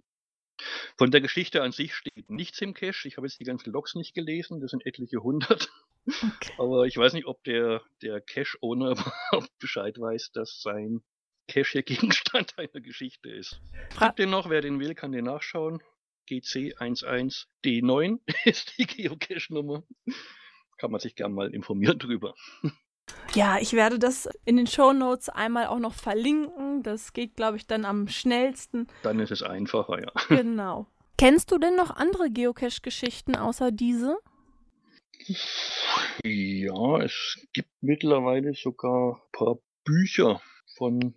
Von 0.97 1.11
der 1.11 1.21
Geschichte 1.21 1.63
an 1.63 1.73
sich 1.73 1.95
steht 1.95 2.31
nichts 2.31 2.61
im 2.61 2.75
Cache. 2.75 3.09
Ich 3.09 3.17
habe 3.17 3.27
jetzt 3.27 3.41
die 3.41 3.45
ganzen 3.45 3.73
Logs 3.73 3.95
nicht 3.95 4.15
gelesen, 4.15 4.61
das 4.61 4.71
sind 4.71 4.87
etliche 4.87 5.23
hundert. 5.23 5.71
Okay. 6.07 6.53
Aber 6.59 6.85
ich 6.87 6.97
weiß 6.97 7.13
nicht, 7.13 7.27
ob 7.27 7.43
der, 7.45 7.83
der 8.03 8.21
Cache-Owner 8.21 8.91
überhaupt 9.33 9.59
Bescheid 9.59 9.99
weiß, 9.99 10.33
dass 10.33 10.61
sein 10.61 11.03
Cache 11.49 11.83
Gegenstand 11.83 12.55
einer 12.59 12.81
Geschichte 12.81 13.31
ist. 13.31 13.61
Frag 13.91 14.17
den 14.17 14.31
noch, 14.31 14.51
wer 14.51 14.61
den 14.61 14.81
will, 14.81 14.95
kann 14.95 15.13
den 15.13 15.25
nachschauen. 15.25 15.83
GC11D9 16.29 18.21
ist 18.45 18.79
die 18.79 18.87
Geocache-Nummer. 18.87 19.85
Kann 20.79 20.91
man 20.91 21.01
sich 21.01 21.15
gern 21.15 21.33
mal 21.33 21.55
informieren 21.55 21.99
drüber. 21.99 22.35
Ja, 23.35 23.59
ich 23.59 23.73
werde 23.73 23.99
das 23.99 24.29
in 24.45 24.57
den 24.57 24.67
Show 24.67 24.93
Notes 24.93 25.29
einmal 25.29 25.67
auch 25.67 25.79
noch 25.79 25.95
verlinken. 25.95 26.83
Das 26.83 27.13
geht, 27.13 27.35
glaube 27.35 27.57
ich, 27.57 27.67
dann 27.67 27.85
am 27.85 28.09
schnellsten. 28.09 28.89
Dann 29.03 29.21
ist 29.21 29.31
es 29.31 29.43
einfacher, 29.43 30.01
ja. 30.01 30.13
Genau. 30.29 30.87
Kennst 31.17 31.51
du 31.51 31.59
denn 31.59 31.77
noch 31.77 31.91
andere 31.91 32.31
Geocache-Geschichten 32.31 33.37
außer 33.37 33.71
diese? 33.71 34.19
Ja, 36.25 37.01
es 37.01 37.39
gibt 37.53 37.71
mittlerweile 37.81 38.55
sogar 38.55 39.15
ein 39.15 39.33
paar 39.33 39.59
Bücher 39.85 40.43
von 40.77 41.15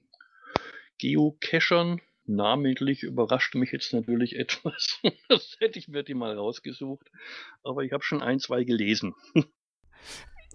Geocachern. 0.99 2.01
Namentlich 2.27 3.03
überrascht 3.03 3.55
mich 3.55 3.71
jetzt 3.71 3.93
natürlich 3.93 4.35
etwas. 4.39 4.99
Das 5.27 5.57
hätte 5.59 5.79
ich 5.79 5.87
mir 5.87 6.03
die 6.03 6.13
mal 6.13 6.37
rausgesucht. 6.37 7.11
Aber 7.63 7.83
ich 7.83 7.91
habe 7.91 8.03
schon 8.03 8.21
ein, 8.21 8.39
zwei 8.39 8.63
gelesen. 8.63 9.15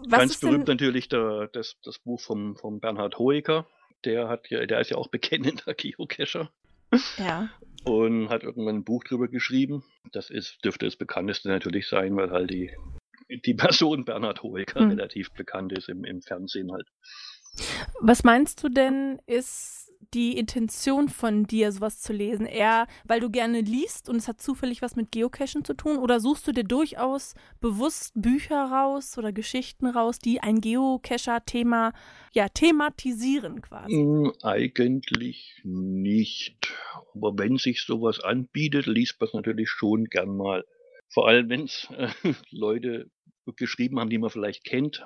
Ganz 0.09 0.38
berühmt 0.38 0.69
denn... 0.69 0.76
natürlich 0.76 1.09
der, 1.09 1.49
das, 1.49 1.76
das 1.85 1.99
Buch 1.99 2.21
vom, 2.21 2.57
vom 2.57 2.80
Bernhard 2.80 3.19
Hoeker. 3.19 3.66
Der 4.04 4.28
hat 4.28 4.49
ja, 4.50 4.64
der 4.64 4.80
ist 4.80 4.90
ja 4.90 4.97
auch 4.97 5.09
bekennender 5.11 5.75
Geocacher. 5.75 6.50
Ja. 7.19 7.50
Und 7.85 8.28
hat 8.28 8.42
irgendwann 8.42 8.76
ein 8.76 8.85
Buch 8.85 9.04
drüber 9.04 9.28
geschrieben. 9.28 9.85
Das 10.12 10.30
ist, 10.30 10.59
dürfte 10.64 10.87
das 10.87 10.97
bekannteste 10.97 11.49
natürlich 11.49 11.88
sein, 11.88 12.16
weil 12.16 12.30
halt 12.30 12.50
die 12.50 12.73
die 13.30 13.54
Person 13.54 14.04
Bernhard 14.04 14.42
Hoeker 14.42 14.80
hm. 14.80 14.90
relativ 14.90 15.33
bekannt 15.33 15.73
ist 15.73 15.88
im, 15.88 16.04
im 16.04 16.21
Fernsehen 16.23 16.73
halt. 16.73 16.88
Was 18.00 18.25
meinst 18.25 18.62
du 18.62 18.69
denn, 18.69 19.21
ist 19.26 19.89
die 20.14 20.37
Intention 20.37 21.09
von 21.09 21.45
dir, 21.45 21.73
sowas 21.73 22.00
zu 22.00 22.12
lesen? 22.12 22.47
Eher, 22.47 22.87
weil 23.04 23.21
du 23.21 23.30
gerne 23.30 23.61
liest 23.61 24.09
und 24.09 24.16
es 24.16 24.28
hat 24.28 24.40
zufällig 24.40 24.83
was 24.83 24.97
mit 24.97 25.12
Geocachen 25.12 25.64
zu 25.64 25.75
tun? 25.75 25.99
Oder 25.99 26.21
suchst 26.21 26.47
du 26.47 26.52
dir 26.52 26.64
durchaus 26.64 27.35
bewusst 27.61 28.12
Bücher 28.14 28.64
raus 28.64 29.16
oder 29.19 29.33
Geschichten 29.33 29.87
raus, 29.87 30.19
die 30.19 30.40
ein 30.40 30.61
Geocacher-Thema 30.61 31.92
ja, 32.33 32.49
thematisieren 32.49 33.62
quasi? 33.62 33.95
Hm, 33.95 34.33
eigentlich 34.42 35.61
nicht. 35.64 36.73
Aber 37.14 37.38
wenn 37.38 37.57
sich 37.57 37.83
sowas 37.83 38.21
anbietet, 38.21 38.87
liest 38.87 39.21
man 39.21 39.28
es 39.28 39.35
natürlich 39.35 39.71
schon 39.71 40.04
gern 40.04 40.37
mal. 40.37 40.64
Vor 41.09 41.28
allem, 41.28 41.49
wenn 41.49 41.64
es 41.64 41.88
äh, 41.90 42.09
Leute 42.50 43.11
geschrieben 43.57 43.99
haben, 43.99 44.11
die 44.11 44.19
man 44.19 44.30
vielleicht 44.30 44.64
kennt, 44.64 45.04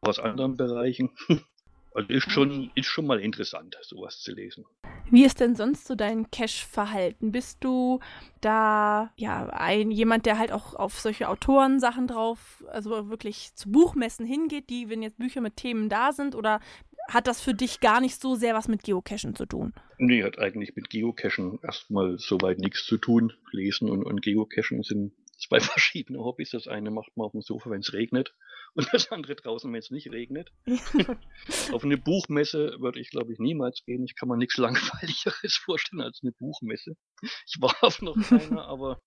aus 0.00 0.18
anderen 0.18 0.56
Bereichen. 0.56 1.10
Also 1.94 2.08
ist 2.10 2.30
schon, 2.30 2.70
ist 2.74 2.86
schon 2.86 3.06
mal 3.06 3.20
interessant, 3.20 3.76
sowas 3.82 4.20
zu 4.20 4.32
lesen. 4.32 4.64
Wie 5.10 5.24
ist 5.24 5.40
denn 5.40 5.56
sonst 5.56 5.86
so 5.86 5.94
dein 5.94 6.30
Cash-Verhalten? 6.30 7.32
Bist 7.32 7.64
du 7.64 8.00
da 8.40 9.10
ja 9.16 9.48
ein 9.48 9.90
jemand, 9.90 10.26
der 10.26 10.38
halt 10.38 10.52
auch 10.52 10.74
auf 10.74 11.00
solche 11.00 11.28
Autorensachen 11.28 12.06
drauf, 12.06 12.62
also 12.68 13.08
wirklich 13.08 13.54
zu 13.54 13.70
Buchmessen 13.70 14.26
hingeht, 14.26 14.68
die, 14.68 14.90
wenn 14.90 15.02
jetzt 15.02 15.18
Bücher 15.18 15.40
mit 15.40 15.56
Themen 15.56 15.88
da 15.88 16.12
sind, 16.12 16.34
oder 16.34 16.60
hat 17.08 17.26
das 17.26 17.40
für 17.40 17.54
dich 17.54 17.80
gar 17.80 18.00
nicht 18.00 18.20
so 18.20 18.34
sehr 18.34 18.54
was 18.54 18.68
mit 18.68 18.82
Geocachen 18.82 19.34
zu 19.34 19.46
tun? 19.46 19.72
Nee, 19.98 20.22
hat 20.22 20.38
eigentlich 20.38 20.76
mit 20.76 20.90
Geocachen 20.90 21.58
erstmal 21.62 22.18
soweit 22.18 22.58
nichts 22.58 22.84
zu 22.84 22.98
tun. 22.98 23.32
Lesen 23.50 23.88
und, 23.88 24.04
und 24.04 24.20
Geocachen 24.20 24.82
sind 24.82 25.12
zwei 25.38 25.60
verschiedene 25.60 26.18
Hobbys. 26.18 26.50
Das 26.50 26.68
eine 26.68 26.90
macht 26.90 27.16
man 27.16 27.26
auf 27.26 27.32
dem 27.32 27.40
Sofa, 27.40 27.70
wenn 27.70 27.80
es 27.80 27.94
regnet, 27.94 28.34
und 28.74 28.88
das 28.92 29.10
andere 29.10 29.34
draußen, 29.36 29.72
wenn 29.72 29.78
es 29.78 29.90
nicht 29.90 30.10
regnet. 30.10 30.52
auf 31.72 31.84
eine 31.84 31.96
Buchmesse 31.96 32.76
würde 32.78 33.00
ich, 33.00 33.10
glaube 33.10 33.32
ich, 33.32 33.38
niemals 33.38 33.82
gehen. 33.84 34.04
Ich 34.04 34.14
kann 34.16 34.28
mir 34.28 34.36
nichts 34.36 34.56
Langweiligeres 34.56 35.56
vorstellen 35.64 36.02
als 36.02 36.20
eine 36.22 36.32
Buchmesse. 36.32 36.96
Ich 37.22 37.60
war 37.60 37.74
auf 37.82 38.02
noch 38.02 38.16
keiner, 38.28 38.66
aber 38.66 39.00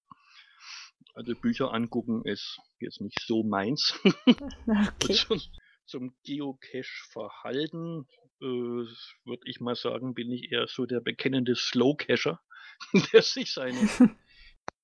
also 1.14 1.36
Bücher 1.36 1.74
angucken 1.74 2.22
ist 2.26 2.58
jetzt 2.80 3.02
nicht 3.02 3.20
so 3.26 3.44
meins. 3.44 4.00
Okay. 4.26 5.14
zum, 5.14 5.42
zum 5.86 6.16
Geocache-Verhalten 6.24 8.08
äh, 8.42 8.46
würde 8.46 9.44
ich 9.46 9.60
mal 9.60 9.76
sagen, 9.76 10.14
bin 10.14 10.32
ich 10.32 10.52
eher 10.52 10.68
so 10.68 10.86
der 10.86 11.00
bekennende 11.00 11.56
Slow-Cacher, 11.56 12.40
der 13.14 13.22
sich 13.22 13.54
seine 13.54 13.90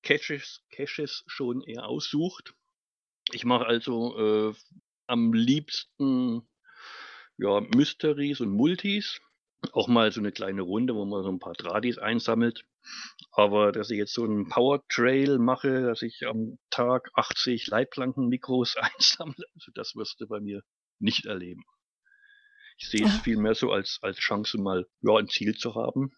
Caches, 0.03 0.63
Caches 0.71 1.23
schon 1.27 1.61
eher 1.63 1.85
aussucht. 1.85 2.53
Ich 3.31 3.43
mache 3.43 3.65
also 3.65 4.51
äh, 4.51 4.53
am 5.07 5.33
liebsten 5.33 6.47
ja, 7.37 7.61
Mysteries 7.61 8.41
und 8.41 8.51
Multis. 8.51 9.19
Auch 9.73 9.87
mal 9.87 10.11
so 10.11 10.21
eine 10.21 10.31
kleine 10.31 10.61
Runde, 10.61 10.95
wo 10.95 11.05
man 11.05 11.23
so 11.23 11.29
ein 11.29 11.39
paar 11.39 11.55
Tradis 11.55 11.97
einsammelt. 11.97 12.63
Aber 13.31 13.71
dass 13.71 13.89
ich 13.89 13.97
jetzt 13.97 14.13
so 14.13 14.23
einen 14.23 14.47
Power 14.47 14.83
Trail 14.87 15.39
mache, 15.39 15.81
dass 15.81 16.01
ich 16.01 16.25
am 16.25 16.57
Tag 16.69 17.09
80 17.15 17.67
Leitplanken-Mikros 17.67 18.77
einsammle, 18.77 19.45
also 19.55 19.71
das 19.73 19.95
wirst 19.95 20.21
du 20.21 20.27
bei 20.27 20.39
mir 20.39 20.61
nicht 20.99 21.25
erleben. 21.25 21.63
Ich 22.79 22.89
sehe 22.89 23.05
es 23.05 23.17
vielmehr 23.21 23.55
so 23.55 23.71
als, 23.71 23.97
als 24.03 24.17
Chance, 24.19 24.59
mal 24.59 24.87
ja, 25.01 25.17
ein 25.17 25.27
Ziel 25.27 25.55
zu 25.55 25.73
haben. 25.73 26.11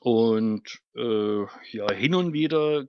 Und 0.00 0.80
äh, 0.96 1.44
ja, 1.70 1.92
hin 1.92 2.14
und 2.14 2.32
wieder 2.32 2.86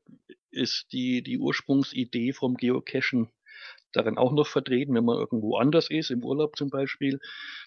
ist 0.50 0.88
die, 0.92 1.22
die 1.22 1.38
Ursprungsidee 1.38 2.34
vom 2.34 2.56
Geocachen 2.56 3.30
darin 3.94 4.18
auch 4.18 4.32
noch 4.32 4.48
vertreten, 4.48 4.94
wenn 4.94 5.06
man 5.06 5.18
irgendwo 5.18 5.58
anders 5.58 5.90
ist, 5.90 6.12
im 6.12 6.24
Urlaub 6.24 6.58
zum 6.58 6.70
Beispiel, 6.70 7.20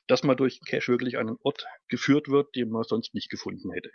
dass 0.07 0.23
man 0.23 0.37
durch 0.37 0.61
Cache 0.61 0.89
wirklich 0.89 1.19
an 1.19 1.29
einen 1.29 1.39
Ort 1.43 1.67
geführt 1.89 2.29
wird, 2.29 2.55
den 2.55 2.71
man 2.71 2.85
sonst 2.85 3.15
nicht 3.15 3.31
gefunden 3.31 3.71
hätte. 3.73 3.91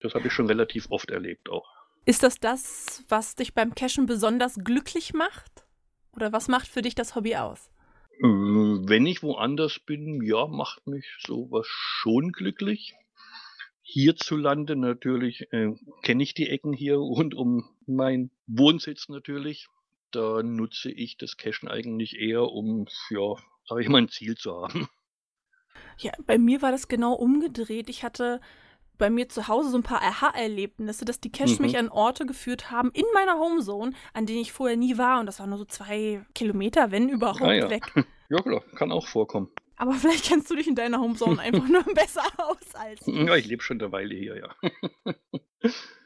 Das 0.00 0.14
habe 0.14 0.26
ich 0.26 0.32
schon 0.32 0.46
relativ 0.46 0.90
oft 0.90 1.10
erlebt 1.10 1.48
auch. 1.48 1.68
Ist 2.06 2.22
das 2.22 2.40
das, 2.40 3.04
was 3.08 3.34
dich 3.34 3.54
beim 3.54 3.74
Cachen 3.74 4.06
besonders 4.06 4.56
glücklich 4.56 5.12
macht? 5.12 5.66
Oder 6.16 6.32
was 6.32 6.48
macht 6.48 6.66
für 6.66 6.82
dich 6.82 6.94
das 6.94 7.14
Hobby 7.14 7.36
aus? 7.36 7.70
Äh, 8.18 8.26
wenn 8.26 9.06
ich 9.06 9.22
woanders 9.22 9.78
bin, 9.78 10.22
ja, 10.22 10.46
macht 10.46 10.86
mich 10.86 11.06
sowas 11.20 11.66
schon 11.68 12.32
glücklich. 12.32 12.94
Hierzulande 13.82 14.76
natürlich 14.76 15.52
äh, 15.52 15.74
kenne 16.02 16.22
ich 16.22 16.34
die 16.34 16.48
Ecken 16.48 16.72
hier 16.72 16.96
rund 16.96 17.34
um 17.34 17.68
meinen 17.86 18.30
Wohnsitz 18.46 19.08
natürlich. 19.08 19.68
Da 20.10 20.42
nutze 20.42 20.90
ich 20.90 21.16
das 21.16 21.36
Cachen 21.36 21.68
eigentlich 21.68 22.18
eher, 22.18 22.42
um, 22.42 22.86
ja, 23.10 23.36
sage 23.68 23.82
ich 23.82 23.88
mal, 23.88 23.98
ein 23.98 24.08
Ziel 24.08 24.36
zu 24.36 24.54
haben. 24.54 24.88
Ja, 25.98 26.12
bei 26.26 26.36
mir 26.36 26.62
war 26.62 26.72
das 26.72 26.88
genau 26.88 27.12
umgedreht. 27.12 27.88
Ich 27.88 28.02
hatte 28.02 28.40
bei 29.00 29.10
mir 29.10 29.28
zu 29.28 29.48
Hause 29.48 29.70
so 29.70 29.76
ein 29.76 29.82
paar 29.82 30.02
Aha-Erlebnisse, 30.02 31.04
dass 31.04 31.20
die 31.20 31.32
Cache 31.32 31.54
mhm. 31.54 31.62
mich 31.62 31.76
an 31.76 31.88
Orte 31.88 32.26
geführt 32.26 32.70
haben 32.70 32.90
in 32.92 33.04
meiner 33.14 33.38
Homezone, 33.38 33.92
an 34.12 34.26
denen 34.26 34.40
ich 34.40 34.52
vorher 34.52 34.76
nie 34.76 34.98
war. 34.98 35.20
Und 35.20 35.26
das 35.26 35.40
war 35.40 35.46
nur 35.46 35.58
so 35.58 35.64
zwei 35.64 36.24
Kilometer, 36.34 36.90
wenn 36.90 37.08
überhaupt, 37.08 37.42
ah, 37.42 37.52
ja. 37.52 37.70
weg. 37.70 37.84
Ja, 38.32 38.40
klar, 38.42 38.62
kann 38.76 38.92
auch 38.92 39.08
vorkommen. 39.08 39.50
Aber 39.74 39.92
vielleicht 39.94 40.26
kennst 40.26 40.48
du 40.48 40.54
dich 40.54 40.68
in 40.68 40.76
deiner 40.76 41.00
Homezone 41.00 41.40
einfach 41.40 41.66
nur 41.66 41.82
besser 41.94 42.22
aus 42.36 42.74
als 42.74 43.04
ich. 43.08 43.16
Ja, 43.16 43.34
ich 43.34 43.46
lebe 43.46 43.60
schon 43.60 43.80
eine 43.80 43.90
Weile 43.90 44.14
hier, 44.14 44.36
ja. 44.36 44.54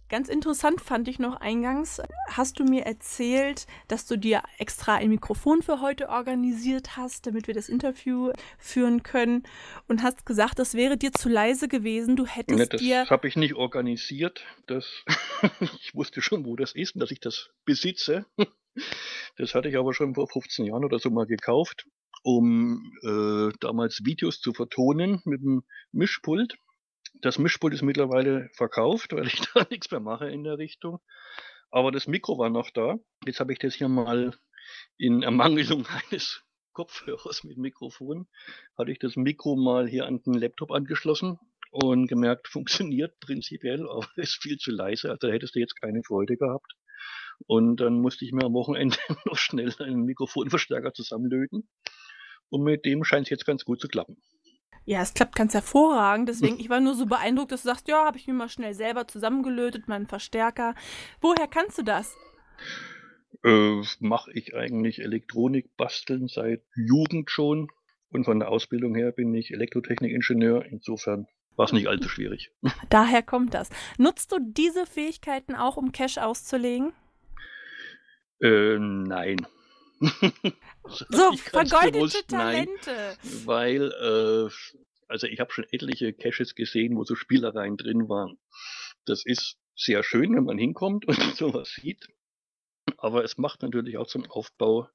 Ganz 0.08 0.28
interessant 0.28 0.80
fand 0.80 1.08
ich 1.08 1.18
noch 1.18 1.40
eingangs, 1.40 2.00
hast 2.28 2.58
du 2.58 2.64
mir 2.64 2.84
erzählt, 2.84 3.66
dass 3.88 4.06
du 4.06 4.16
dir 4.16 4.42
extra 4.58 4.96
ein 4.96 5.08
Mikrofon 5.08 5.62
für 5.62 5.80
heute 5.80 6.10
organisiert 6.10 6.96
hast, 6.96 7.26
damit 7.26 7.46
wir 7.46 7.54
das 7.54 7.68
Interview 7.68 8.30
führen 8.58 9.02
können 9.02 9.44
und 9.88 10.02
hast 10.02 10.26
gesagt, 10.26 10.58
das 10.58 10.74
wäre 10.74 10.98
dir 10.98 11.12
zu 11.12 11.28
leise 11.28 11.68
gewesen, 11.68 12.16
du 12.16 12.26
hättest 12.26 12.58
ja, 12.58 12.66
das 12.66 12.80
dir... 12.80 13.00
Das 13.00 13.10
habe 13.10 13.28
ich 13.28 13.36
nicht 13.36 13.54
organisiert, 13.54 14.44
das 14.66 15.04
ich 15.60 15.94
wusste 15.94 16.20
schon, 16.20 16.44
wo 16.44 16.54
das 16.54 16.74
ist 16.74 16.94
und 16.94 17.00
dass 17.00 17.10
ich 17.10 17.20
das 17.20 17.50
besitze. 17.64 18.26
Das 19.36 19.54
hatte 19.54 19.68
ich 19.68 19.76
aber 19.76 19.94
schon 19.94 20.14
vor 20.14 20.28
15 20.28 20.66
Jahren 20.66 20.84
oder 20.84 20.98
so 20.98 21.10
mal 21.10 21.26
gekauft, 21.26 21.86
um 22.22 22.92
äh, 23.02 23.56
damals 23.60 24.04
Videos 24.04 24.40
zu 24.40 24.52
vertonen 24.52 25.22
mit 25.24 25.42
dem 25.42 25.64
Mischpult. 25.92 26.56
Das 27.20 27.38
Mischpult 27.38 27.74
ist 27.74 27.82
mittlerweile 27.82 28.50
verkauft, 28.54 29.12
weil 29.12 29.26
ich 29.26 29.40
da 29.54 29.66
nichts 29.70 29.90
mehr 29.90 30.00
mache 30.00 30.28
in 30.28 30.44
der 30.44 30.58
Richtung. 30.58 31.00
Aber 31.70 31.90
das 31.90 32.06
Mikro 32.06 32.38
war 32.38 32.50
noch 32.50 32.70
da. 32.70 32.98
Jetzt 33.26 33.40
habe 33.40 33.52
ich 33.52 33.58
das 33.58 33.74
hier 33.74 33.88
mal 33.88 34.36
in 34.96 35.22
Ermangelung 35.22 35.86
eines 36.10 36.44
Kopfhörers 36.72 37.44
mit 37.44 37.56
Mikrofon, 37.56 38.26
hatte 38.76 38.90
ich 38.90 38.98
das 38.98 39.16
Mikro 39.16 39.56
mal 39.56 39.88
hier 39.88 40.06
an 40.06 40.22
den 40.22 40.34
Laptop 40.34 40.72
angeschlossen 40.72 41.38
und 41.70 42.08
gemerkt, 42.08 42.48
funktioniert 42.52 43.18
prinzipiell, 43.20 43.88
aber 43.88 44.06
ist 44.16 44.42
viel 44.42 44.58
zu 44.58 44.70
leise. 44.70 45.10
Also 45.10 45.28
hättest 45.28 45.54
du 45.54 45.60
jetzt 45.60 45.80
keine 45.80 46.02
Freude 46.02 46.36
gehabt. 46.36 46.74
Und 47.46 47.80
dann 47.80 48.00
musste 48.00 48.24
ich 48.24 48.32
mir 48.32 48.44
am 48.44 48.54
Wochenende 48.54 48.96
noch 49.24 49.36
schnell 49.36 49.72
einen 49.78 50.04
Mikrofonverstärker 50.04 50.92
zusammenlöten. 50.92 51.68
Und 52.50 52.62
mit 52.62 52.84
dem 52.84 53.04
scheint 53.04 53.26
es 53.26 53.30
jetzt 53.30 53.46
ganz 53.46 53.64
gut 53.64 53.80
zu 53.80 53.88
klappen. 53.88 54.16
Ja, 54.84 55.00
es 55.00 55.14
klappt 55.14 55.34
ganz 55.34 55.54
hervorragend. 55.54 56.28
Deswegen, 56.28 56.58
ich 56.60 56.68
war 56.68 56.80
nur 56.80 56.94
so 56.94 57.06
beeindruckt, 57.06 57.52
dass 57.52 57.62
du 57.62 57.68
sagst, 57.68 57.88
ja, 57.88 58.04
habe 58.04 58.18
ich 58.18 58.26
mir 58.26 58.34
mal 58.34 58.48
schnell 58.48 58.74
selber 58.74 59.08
zusammengelötet, 59.08 59.88
meinen 59.88 60.06
Verstärker. 60.06 60.74
Woher 61.20 61.46
kannst 61.46 61.78
du 61.78 61.82
das? 61.82 62.14
Äh, 63.44 63.82
Mache 64.00 64.32
ich 64.32 64.54
eigentlich 64.54 65.00
Elektronik 65.00 65.76
basteln 65.76 66.28
seit 66.28 66.62
Jugend 66.74 67.30
schon. 67.30 67.68
Und 68.10 68.24
von 68.24 68.38
der 68.38 68.48
Ausbildung 68.48 68.94
her 68.94 69.10
bin 69.10 69.34
ich 69.34 69.52
Elektrotechnikingenieur. 69.52 70.64
Insofern 70.66 71.26
war 71.56 71.66
es 71.66 71.72
nicht 71.72 71.88
allzu 71.88 72.08
schwierig. 72.08 72.52
Daher 72.90 73.22
kommt 73.22 73.54
das. 73.54 73.70
Nutzt 73.98 74.32
du 74.32 74.38
diese 74.40 74.86
Fähigkeiten 74.86 75.54
auch, 75.54 75.76
um 75.76 75.92
Cash 75.92 76.18
auszulegen? 76.18 76.92
Äh, 78.40 78.78
nein. 78.78 79.46
so, 80.88 81.32
vergeudete 81.36 82.26
Talente. 82.26 82.72
Nein, 82.86 83.46
weil, 83.46 83.92
äh, 83.92 84.50
also 85.08 85.26
ich 85.26 85.40
habe 85.40 85.52
schon 85.52 85.66
etliche 85.70 86.12
Caches 86.12 86.54
gesehen, 86.54 86.96
wo 86.96 87.04
so 87.04 87.14
Spielereien 87.14 87.76
drin 87.76 88.08
waren. 88.08 88.38
Das 89.04 89.24
ist 89.24 89.56
sehr 89.76 90.02
schön, 90.02 90.34
wenn 90.34 90.44
man 90.44 90.58
hinkommt 90.58 91.04
und 91.08 91.36
sowas 91.36 91.70
sieht. 91.70 92.06
Aber 92.98 93.24
es 93.24 93.38
macht 93.38 93.62
natürlich 93.62 93.96
auch 93.98 94.06
zum 94.06 94.30
Aufbau 94.30 94.88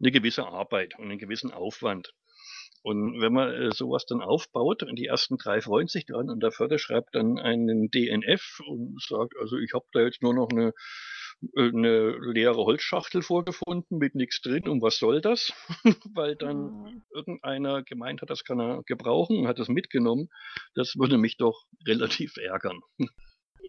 eine 0.00 0.10
gewisse 0.10 0.46
Arbeit 0.46 0.98
und 0.98 1.04
einen 1.06 1.18
gewissen 1.18 1.52
Aufwand. 1.52 2.12
Und 2.82 3.20
wenn 3.20 3.32
man 3.32 3.52
äh, 3.52 3.72
sowas 3.72 4.06
dann 4.06 4.20
aufbaut 4.20 4.82
und 4.82 4.96
die 4.96 5.06
ersten 5.06 5.38
drei 5.38 5.60
freuen 5.60 5.86
sich 5.86 6.04
dran 6.04 6.28
und 6.28 6.42
der 6.42 6.50
Förder 6.50 6.78
schreibt 6.78 7.14
dann 7.14 7.38
einen 7.38 7.90
DNF 7.90 8.60
und 8.66 9.00
sagt, 9.00 9.34
also 9.40 9.56
ich 9.56 9.72
habe 9.72 9.86
da 9.92 10.00
jetzt 10.00 10.22
nur 10.22 10.34
noch 10.34 10.48
eine 10.50 10.72
eine 11.56 12.16
leere 12.18 12.64
Holzschachtel 12.64 13.22
vorgefunden 13.22 13.98
mit 13.98 14.14
nichts 14.14 14.40
drin. 14.40 14.68
Und 14.68 14.82
was 14.82 14.98
soll 14.98 15.20
das? 15.20 15.52
Weil 16.14 16.36
dann 16.36 16.56
mhm. 16.56 17.02
irgendeiner 17.10 17.82
gemeint 17.82 18.22
hat, 18.22 18.30
das 18.30 18.44
kann 18.44 18.60
er 18.60 18.82
gebrauchen 18.84 19.38
und 19.38 19.48
hat 19.48 19.58
es 19.58 19.68
mitgenommen. 19.68 20.28
Das 20.74 20.96
würde 20.96 21.18
mich 21.18 21.36
doch 21.36 21.64
relativ 21.86 22.36
ärgern. 22.36 22.80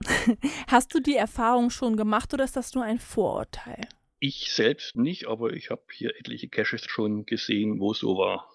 Hast 0.68 0.94
du 0.94 1.00
die 1.00 1.16
Erfahrung 1.16 1.70
schon 1.70 1.98
gemacht 1.98 2.34
oder 2.34 2.44
ist 2.44 2.56
das 2.56 2.74
nur 2.74 2.84
ein 2.84 3.00
Vorurteil? 3.00 3.88
Ich 4.20 4.54
selbst 4.54 4.96
nicht, 4.96 5.28
aber 5.28 5.54
ich 5.54 5.70
habe 5.70 5.84
hier 5.92 6.18
etliche 6.18 6.48
Caches 6.48 6.86
schon 6.86 7.26
gesehen, 7.26 7.80
wo 7.80 7.92
es 7.92 8.00
so 8.00 8.18
war. 8.18 8.50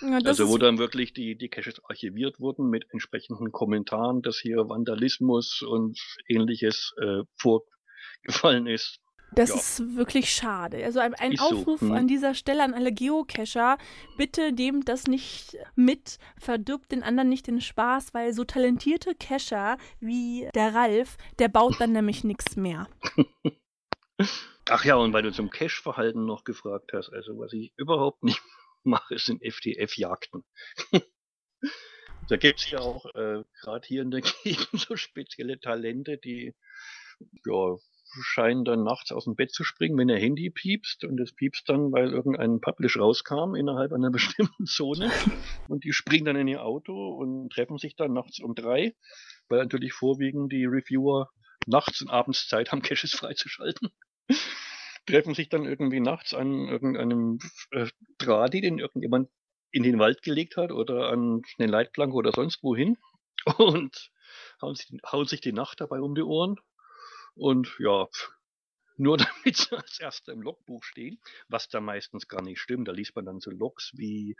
Ja, 0.00 0.18
also 0.24 0.48
wo 0.48 0.58
dann 0.58 0.78
wirklich 0.78 1.12
die, 1.12 1.36
die 1.36 1.48
Caches 1.48 1.84
archiviert 1.84 2.40
wurden 2.40 2.70
mit 2.70 2.86
entsprechenden 2.92 3.50
Kommentaren, 3.52 4.22
dass 4.22 4.38
hier 4.38 4.68
Vandalismus 4.68 5.62
und 5.62 5.98
ähnliches 6.28 6.94
äh, 7.00 7.22
vorgefallen 8.24 8.66
ist. 8.66 9.00
Das 9.32 9.50
ja. 9.50 9.56
ist 9.56 9.96
wirklich 9.96 10.30
schade. 10.30 10.82
Also 10.84 11.00
ein, 11.00 11.14
ein 11.14 11.38
Aufruf 11.38 11.80
so. 11.80 11.88
hm. 11.88 11.92
an 11.92 12.08
dieser 12.08 12.34
Stelle 12.34 12.64
an 12.64 12.72
alle 12.72 12.92
Geocacher, 12.92 13.76
bitte 14.16 14.52
nehmt 14.52 14.88
das 14.88 15.06
nicht 15.06 15.56
mit, 15.74 16.18
verdirbt 16.38 16.92
den 16.92 17.02
anderen 17.02 17.28
nicht 17.28 17.46
den 17.46 17.60
Spaß, 17.60 18.14
weil 18.14 18.32
so 18.32 18.44
talentierte 18.44 19.14
Cacher 19.14 19.76
wie 20.00 20.48
der 20.54 20.74
Ralf, 20.74 21.18
der 21.38 21.48
baut 21.48 21.78
dann 21.78 21.92
nämlich 21.92 22.24
nichts 22.24 22.56
mehr. 22.56 22.88
Ach 24.70 24.84
ja, 24.84 24.96
und 24.96 25.12
weil 25.12 25.22
du 25.22 25.32
zum 25.32 25.50
Cache-Verhalten 25.50 26.24
noch 26.24 26.44
gefragt 26.44 26.92
hast, 26.94 27.10
also 27.10 27.38
was 27.38 27.52
ich 27.52 27.72
überhaupt 27.76 28.22
nicht 28.22 28.40
mache, 28.82 29.18
sind 29.18 29.42
FTF-Jagden. 29.42 30.42
da 32.28 32.36
gibt 32.36 32.60
es 32.60 32.70
ja 32.70 32.80
auch 32.80 33.04
äh, 33.14 33.44
gerade 33.60 33.86
hier 33.86 34.02
in 34.02 34.10
der 34.10 34.22
Gegend 34.22 34.68
so 34.72 34.96
spezielle 34.96 35.60
Talente, 35.60 36.16
die 36.16 36.54
ja, 37.44 37.76
scheinen 38.22 38.64
dann 38.64 38.84
nachts 38.84 39.12
aus 39.12 39.24
dem 39.24 39.36
Bett 39.36 39.52
zu 39.52 39.64
springen, 39.64 39.98
wenn 39.98 40.08
ihr 40.08 40.18
Handy 40.18 40.50
piepst. 40.50 41.04
Und 41.04 41.20
es 41.20 41.34
piepst 41.34 41.68
dann, 41.68 41.92
weil 41.92 42.10
irgendein 42.10 42.60
Publish 42.60 42.98
rauskam 42.98 43.54
innerhalb 43.54 43.92
einer 43.92 44.10
bestimmten 44.10 44.66
Zone. 44.66 45.10
Und 45.68 45.84
die 45.84 45.92
springen 45.92 46.24
dann 46.24 46.36
in 46.36 46.48
ihr 46.48 46.64
Auto 46.64 47.14
und 47.14 47.50
treffen 47.50 47.78
sich 47.78 47.96
dann 47.96 48.12
nachts 48.12 48.40
um 48.40 48.54
drei, 48.54 48.94
weil 49.48 49.60
natürlich 49.60 49.92
vorwiegend 49.92 50.52
die 50.52 50.64
Reviewer 50.64 51.30
nachts 51.66 52.00
und 52.02 52.10
abends 52.10 52.48
Zeit 52.48 52.72
haben, 52.72 52.82
Caches 52.82 53.12
freizuschalten. 53.12 53.90
treffen 55.06 55.34
sich 55.34 55.48
dann 55.48 55.64
irgendwie 55.64 56.00
nachts 56.00 56.34
an 56.34 56.68
irgendeinem 56.68 57.38
äh, 57.70 57.86
Dradi, 58.18 58.60
den 58.60 58.78
irgendjemand 58.78 59.28
in 59.70 59.82
den 59.82 59.98
Wald 59.98 60.22
gelegt 60.22 60.56
hat 60.56 60.72
oder 60.72 61.10
an 61.10 61.42
eine 61.58 61.70
Leitplanke 61.70 62.14
oder 62.14 62.32
sonst 62.32 62.62
wohin. 62.62 62.96
Und 63.56 64.10
hauen 64.60 64.74
sich, 64.74 64.90
hauen 65.10 65.26
sich 65.26 65.40
die 65.40 65.52
Nacht 65.52 65.80
dabei 65.80 66.00
um 66.00 66.14
die 66.14 66.22
Ohren 66.22 66.56
und 67.38 67.74
ja, 67.78 68.06
nur 68.96 69.16
damit 69.16 69.56
sie 69.56 69.76
als 69.76 69.98
erster 70.00 70.32
im 70.32 70.42
Logbuch 70.42 70.82
stehen, 70.82 71.20
was 71.48 71.68
da 71.68 71.80
meistens 71.80 72.28
gar 72.28 72.42
nicht 72.42 72.60
stimmt. 72.60 72.88
Da 72.88 72.92
liest 72.92 73.14
man 73.14 73.24
dann 73.24 73.40
so 73.40 73.50
Logs 73.50 73.92
wie 73.94 74.36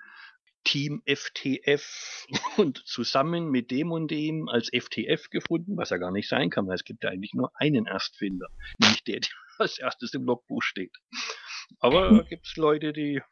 Team 0.65 1.03
FTF 1.07 2.27
und 2.57 2.79
zusammen 2.87 3.51
mit 3.51 3.71
dem 3.71 3.93
und 3.93 4.11
dem 4.11 4.49
als 4.49 4.69
FTF 4.69 5.31
gefunden, 5.31 5.77
was 5.77 5.91
ja 5.91 5.99
gar 5.99 6.11
nicht 6.11 6.29
sein 6.29 6.51
kann, 6.51 6.67
weil 6.67 6.75
es 6.75 6.85
gibt 6.85 7.05
ja 7.05 7.11
eigentlich 7.11 7.35
nur 7.35 7.53
einen 7.55 7.87
Erstfinder, 7.87 8.49
nicht 8.79 9.07
der, 9.07 9.21
der 9.21 9.31
als 9.59 9.79
erstes 9.79 10.15
im 10.15 10.25
Logbuch 10.25 10.63
steht. 10.63 10.97
Aber 11.81 12.11
da 12.11 12.23
gibt 12.23 12.47
es 12.47 12.57
Leute, 12.57 12.93
die 12.93 13.23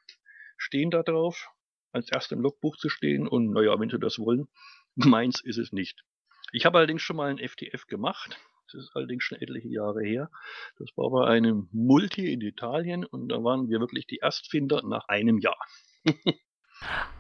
stehen 0.57 0.91
da 0.91 1.03
drauf, 1.03 1.49
als 1.93 2.11
erster 2.11 2.37
im 2.37 2.43
Logbuch 2.43 2.77
zu 2.77 2.89
stehen 2.89 3.27
und 3.29 3.53
naja, 3.53 3.79
wenn 3.79 3.91
sie 3.91 3.99
das 3.99 4.19
wollen, 4.19 4.49
meins 4.95 5.41
ist 5.43 5.59
es 5.59 5.73
nicht. 5.73 6.05
Ich 6.53 6.67
habe 6.67 6.79
allerdings 6.79 7.03
schon 7.03 7.17
mal 7.17 7.31
ein 7.31 7.39
FTF 7.39 7.87
gemacht 7.87 8.39
das 8.73 8.85
ist 8.85 8.91
allerdings 8.95 9.25
schon 9.25 9.41
etliche 9.41 9.69
Jahre 9.69 10.03
her. 10.03 10.31
Das 10.79 10.89
war 10.97 11.11
bei 11.11 11.27
einem 11.27 11.69
Multi 11.73 12.33
in 12.33 12.41
Italien 12.41 13.05
und 13.05 13.29
da 13.29 13.43
waren 13.43 13.69
wir 13.69 13.81
wirklich 13.81 14.07
die 14.07 14.19
Erstfinder 14.19 14.83
nach 14.85 15.09
einem 15.09 15.39
Jahr. 15.39 15.59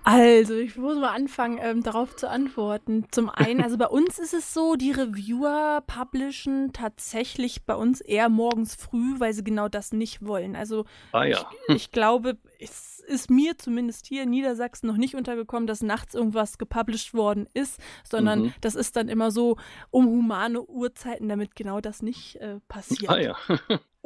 Also, 0.04 0.54
ich 0.54 0.76
muss 0.76 0.98
mal 0.98 1.14
anfangen, 1.14 1.58
ähm, 1.60 1.82
darauf 1.82 2.14
zu 2.14 2.28
antworten. 2.30 3.06
Zum 3.10 3.28
einen, 3.28 3.60
also 3.60 3.76
bei 3.76 3.88
uns 3.88 4.18
ist 4.18 4.34
es 4.34 4.54
so, 4.54 4.76
die 4.76 4.92
Reviewer 4.92 5.82
publishen 5.84 6.72
tatsächlich 6.72 7.64
bei 7.64 7.74
uns 7.74 8.00
eher 8.00 8.28
morgens 8.28 8.76
früh, 8.76 9.18
weil 9.18 9.32
sie 9.32 9.42
genau 9.42 9.68
das 9.68 9.92
nicht 9.92 10.24
wollen. 10.24 10.54
Also, 10.54 10.84
ah, 11.12 11.24
ja. 11.24 11.50
ich, 11.68 11.74
ich 11.74 11.90
glaube, 11.90 12.36
es 12.58 13.00
ist 13.00 13.30
mir 13.30 13.56
zumindest 13.58 14.06
hier 14.06 14.24
in 14.24 14.30
Niedersachsen 14.30 14.86
noch 14.86 14.96
nicht 14.96 15.14
untergekommen, 15.14 15.66
dass 15.66 15.82
nachts 15.82 16.14
irgendwas 16.14 16.58
gepublished 16.58 17.14
worden 17.14 17.48
ist, 17.54 17.80
sondern 18.04 18.44
mhm. 18.44 18.54
das 18.60 18.74
ist 18.74 18.96
dann 18.96 19.08
immer 19.08 19.30
so 19.30 19.56
um 19.90 20.06
humane 20.06 20.62
Uhrzeiten, 20.62 21.28
damit 21.28 21.54
genau 21.54 21.80
das 21.80 22.02
nicht 22.02 22.36
äh, 22.36 22.60
passiert. 22.68 23.10
Ah 23.10 23.20
ja. 23.20 23.36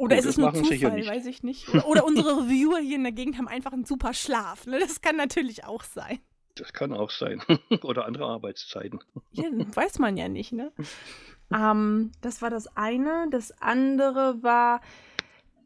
Oder 0.01 0.17
ist 0.17 0.25
es 0.25 0.37
nur 0.37 0.51
Zufall, 0.53 1.05
weiß 1.05 1.27
ich 1.27 1.43
nicht. 1.43 1.69
Oder, 1.73 1.87
oder 1.87 2.05
unsere 2.05 2.37
Reviewer 2.37 2.79
hier 2.79 2.95
in 2.95 3.03
der 3.03 3.11
Gegend 3.11 3.37
haben 3.37 3.47
einfach 3.47 3.71
einen 3.71 3.85
super 3.85 4.15
Schlaf. 4.15 4.65
Ne? 4.65 4.79
Das 4.79 5.01
kann 5.01 5.15
natürlich 5.15 5.65
auch 5.65 5.83
sein. 5.83 6.19
Das 6.55 6.73
kann 6.73 6.91
auch 6.91 7.11
sein. 7.11 7.41
oder 7.83 8.05
andere 8.05 8.25
Arbeitszeiten. 8.25 8.99
Ja, 9.31 9.45
weiß 9.75 9.99
man 9.99 10.17
ja 10.17 10.27
nicht, 10.27 10.53
ne? 10.53 10.71
ähm, 11.53 12.11
das 12.21 12.41
war 12.41 12.49
das 12.49 12.75
eine. 12.75 13.27
Das 13.29 13.51
andere 13.61 14.41
war, 14.41 14.81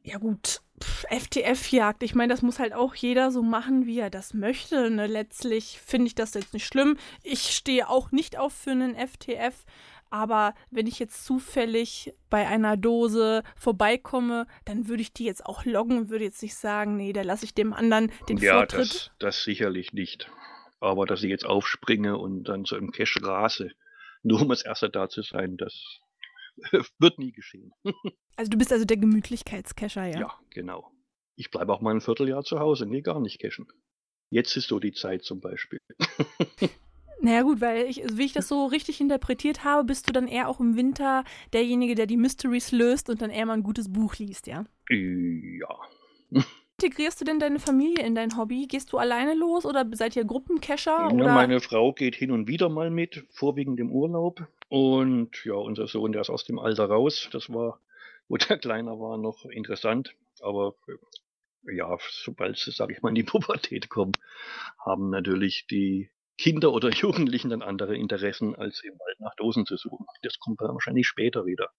ja 0.03 0.17
gut, 0.17 0.61
FTF-Jagd. 1.09 2.03
Ich 2.03 2.15
meine, 2.15 2.33
das 2.33 2.41
muss 2.41 2.59
halt 2.59 2.73
auch 2.73 2.95
jeder 2.95 3.31
so 3.31 3.41
machen, 3.41 3.85
wie 3.85 3.99
er 3.99 4.09
das 4.09 4.33
möchte. 4.33 4.89
Ne? 4.89 5.07
Letztlich 5.07 5.79
finde 5.83 6.07
ich 6.07 6.15
das 6.15 6.33
jetzt 6.33 6.53
nicht 6.53 6.65
schlimm. 6.65 6.97
Ich 7.23 7.55
stehe 7.55 7.89
auch 7.89 8.11
nicht 8.11 8.37
auf 8.37 8.53
für 8.53 8.71
einen 8.71 8.95
FTF. 8.95 9.65
Aber 10.09 10.53
wenn 10.71 10.87
ich 10.87 10.99
jetzt 10.99 11.25
zufällig 11.25 12.13
bei 12.29 12.47
einer 12.47 12.77
Dose 12.77 13.43
vorbeikomme, 13.55 14.47
dann 14.63 14.87
würde 14.87 15.01
ich 15.01 15.13
die 15.13 15.25
jetzt 15.25 15.45
auch 15.45 15.65
loggen 15.65 15.97
und 15.97 16.09
würde 16.09 16.25
jetzt 16.25 16.41
nicht 16.41 16.55
sagen, 16.55 16.95
nee, 16.95 17.11
da 17.11 17.21
lasse 17.21 17.45
ich 17.45 17.53
dem 17.53 17.73
anderen 17.73 18.11
den 18.29 18.37
ja, 18.37 18.53
Vortritt. 18.53 18.93
Ja, 18.93 18.93
das, 18.93 19.11
das 19.19 19.43
sicherlich 19.43 19.93
nicht. 19.93 20.29
Aber 20.79 21.05
dass 21.05 21.23
ich 21.23 21.29
jetzt 21.29 21.45
aufspringe 21.45 22.17
und 22.17 22.43
dann 22.43 22.65
so 22.65 22.77
im 22.77 22.91
Cache 22.91 23.23
rase, 23.23 23.71
nur 24.23 24.41
um 24.41 24.51
als 24.51 24.63
Erster 24.63 24.89
da 24.89 25.09
zu 25.09 25.21
sein, 25.21 25.57
das 25.57 25.99
wird 26.99 27.19
nie 27.19 27.31
geschehen. 27.31 27.71
Also 28.37 28.49
du 28.49 28.57
bist 28.57 28.73
also 28.73 28.83
der 28.83 28.97
Gemütlichkeitscacher, 28.97 30.07
ja? 30.07 30.19
Ja, 30.19 30.39
genau. 30.49 30.91
Ich 31.37 31.51
bleibe 31.51 31.71
auch 31.71 31.79
mal 31.79 31.95
ein 31.95 32.01
Vierteljahr 32.01 32.43
zu 32.43 32.59
Hause, 32.59 32.85
nee, 32.85 32.99
gar 32.99 33.21
nicht 33.21 33.39
cachen. 33.39 33.65
Jetzt 34.29 34.57
ist 34.57 34.67
so 34.67 34.77
die 34.79 34.91
Zeit 34.91 35.23
zum 35.23 35.39
Beispiel. 35.39 35.79
Naja 37.21 37.43
gut, 37.43 37.61
weil 37.61 37.85
ich, 37.85 38.03
wie 38.11 38.25
ich 38.25 38.33
das 38.33 38.47
so 38.47 38.65
richtig 38.65 38.99
interpretiert 38.99 39.63
habe, 39.63 39.85
bist 39.85 40.07
du 40.07 40.11
dann 40.11 40.27
eher 40.27 40.49
auch 40.49 40.59
im 40.59 40.75
Winter 40.75 41.23
derjenige, 41.53 41.95
der 41.95 42.07
die 42.07 42.17
Mysteries 42.17 42.71
löst 42.71 43.09
und 43.09 43.21
dann 43.21 43.29
eher 43.29 43.45
mal 43.45 43.53
ein 43.53 43.63
gutes 43.63 43.91
Buch 43.91 44.15
liest, 44.17 44.47
ja? 44.47 44.65
Ja. 44.89 45.79
Integrierst 46.85 47.19
du 47.19 47.25
denn 47.25 47.39
deine 47.39 47.57
Familie 47.57 48.05
in 48.05 48.13
dein 48.13 48.37
Hobby? 48.37 48.67
Gehst 48.67 48.93
du 48.93 48.99
alleine 48.99 49.33
los 49.33 49.65
oder 49.65 49.83
seid 49.93 50.15
ihr 50.15 50.23
Gruppencacher? 50.23 51.09
Ja, 51.09 51.33
meine 51.33 51.59
Frau 51.59 51.93
geht 51.93 52.13
hin 52.13 52.29
und 52.29 52.47
wieder 52.47 52.69
mal 52.69 52.91
mit, 52.91 53.25
vorwiegend 53.31 53.79
im 53.79 53.91
Urlaub. 53.91 54.47
Und 54.69 55.43
ja, 55.45 55.55
unser 55.55 55.87
Sohn, 55.87 56.11
der 56.11 56.21
ist 56.21 56.29
aus 56.29 56.45
dem 56.45 56.59
Alter 56.59 56.85
raus. 56.85 57.27
Das 57.31 57.49
war, 57.49 57.79
wo 58.27 58.37
der 58.37 58.59
kleiner 58.59 58.99
war, 58.99 59.17
noch 59.17 59.45
interessant. 59.45 60.15
Aber 60.41 60.75
ja, 61.63 61.97
sobald 62.11 62.57
sie, 62.57 62.69
sag 62.69 62.91
ich 62.91 63.01
mal, 63.01 63.09
in 63.09 63.15
die 63.15 63.23
Pubertät 63.31 63.89
kommen, 63.89 64.13
haben 64.77 65.09
natürlich 65.09 65.65
die 65.65 66.11
Kinder 66.37 66.71
oder 66.71 66.89
Jugendlichen 66.91 67.49
dann 67.49 67.63
andere 67.63 67.97
Interessen, 67.97 68.53
als 68.53 68.83
im 68.83 68.93
Wald 68.99 69.19
nach 69.21 69.35
Dosen 69.37 69.65
zu 69.65 69.75
suchen. 69.75 70.05
Das 70.21 70.37
kommt 70.37 70.59
wahrscheinlich 70.59 71.07
später 71.07 71.47
wieder. 71.47 71.71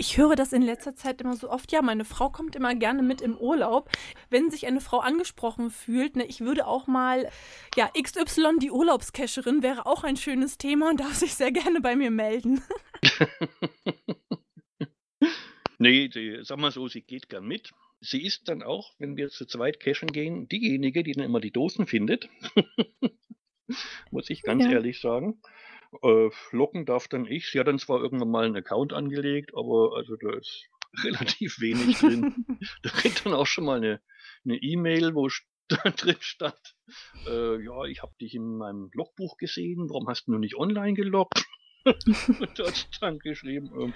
Ich 0.00 0.16
höre 0.16 0.36
das 0.36 0.52
in 0.52 0.62
letzter 0.62 0.94
Zeit 0.94 1.20
immer 1.20 1.34
so 1.34 1.50
oft. 1.50 1.72
Ja, 1.72 1.82
meine 1.82 2.04
Frau 2.04 2.30
kommt 2.30 2.54
immer 2.54 2.72
gerne 2.76 3.02
mit 3.02 3.20
im 3.20 3.36
Urlaub. 3.36 3.90
Wenn 4.30 4.48
sich 4.48 4.68
eine 4.68 4.80
Frau 4.80 5.00
angesprochen 5.00 5.70
fühlt, 5.70 6.14
ne, 6.14 6.24
ich 6.24 6.40
würde 6.40 6.68
auch 6.68 6.86
mal, 6.86 7.28
ja, 7.76 7.90
XY, 8.00 8.58
die 8.62 8.70
Urlaubscacherin, 8.70 9.64
wäre 9.64 9.86
auch 9.86 10.04
ein 10.04 10.16
schönes 10.16 10.56
Thema 10.56 10.90
und 10.90 11.00
darf 11.00 11.14
sich 11.14 11.34
sehr 11.34 11.50
gerne 11.50 11.80
bei 11.80 11.96
mir 11.96 12.12
melden. 12.12 12.62
nee, 15.78 16.06
die, 16.06 16.38
sag 16.42 16.58
mal 16.58 16.70
so, 16.70 16.86
sie 16.86 17.02
geht 17.02 17.28
gern 17.28 17.46
mit. 17.46 17.72
Sie 18.00 18.24
ist 18.24 18.48
dann 18.48 18.62
auch, 18.62 18.94
wenn 18.98 19.16
wir 19.16 19.30
zu 19.30 19.46
zweit 19.46 19.80
cachen 19.80 20.12
gehen, 20.12 20.48
diejenige, 20.48 21.02
die 21.02 21.12
dann 21.12 21.24
immer 21.24 21.40
die 21.40 21.50
Dosen 21.50 21.88
findet. 21.88 22.28
Muss 24.12 24.30
ich 24.30 24.42
ganz 24.42 24.64
ja. 24.64 24.70
ehrlich 24.70 25.00
sagen. 25.00 25.42
Äh, 26.02 26.30
locken 26.52 26.84
darf 26.84 27.08
dann 27.08 27.26
ich. 27.26 27.50
Sie 27.50 27.58
hat 27.58 27.66
dann 27.66 27.78
zwar 27.78 28.00
irgendwann 28.00 28.30
mal 28.30 28.44
einen 28.44 28.56
Account 28.56 28.92
angelegt, 28.92 29.52
aber 29.54 29.96
also 29.96 30.16
da 30.16 30.36
ist 30.36 30.68
relativ 31.04 31.60
wenig 31.60 31.98
drin. 31.98 32.44
da 32.82 32.90
kriegt 32.90 33.24
dann 33.24 33.34
auch 33.34 33.46
schon 33.46 33.64
mal 33.64 33.78
eine 33.78 34.00
E-Mail, 34.56 35.10
e 35.10 35.14
wo 35.14 35.28
drin 35.68 36.16
stand, 36.20 36.76
äh, 37.26 37.62
ja, 37.62 37.84
ich 37.84 38.02
habe 38.02 38.14
dich 38.20 38.34
in 38.34 38.56
meinem 38.56 38.90
Logbuch 38.94 39.36
gesehen, 39.36 39.90
warum 39.90 40.08
hast 40.08 40.26
du 40.26 40.38
nicht 40.38 40.56
online 40.56 40.94
geloggt? 40.94 41.44
Und 41.84 42.58
da 42.58 42.66
hat 42.66 42.88
dann 43.00 43.18
geschrieben, 43.18 43.70
äh, 43.78 43.92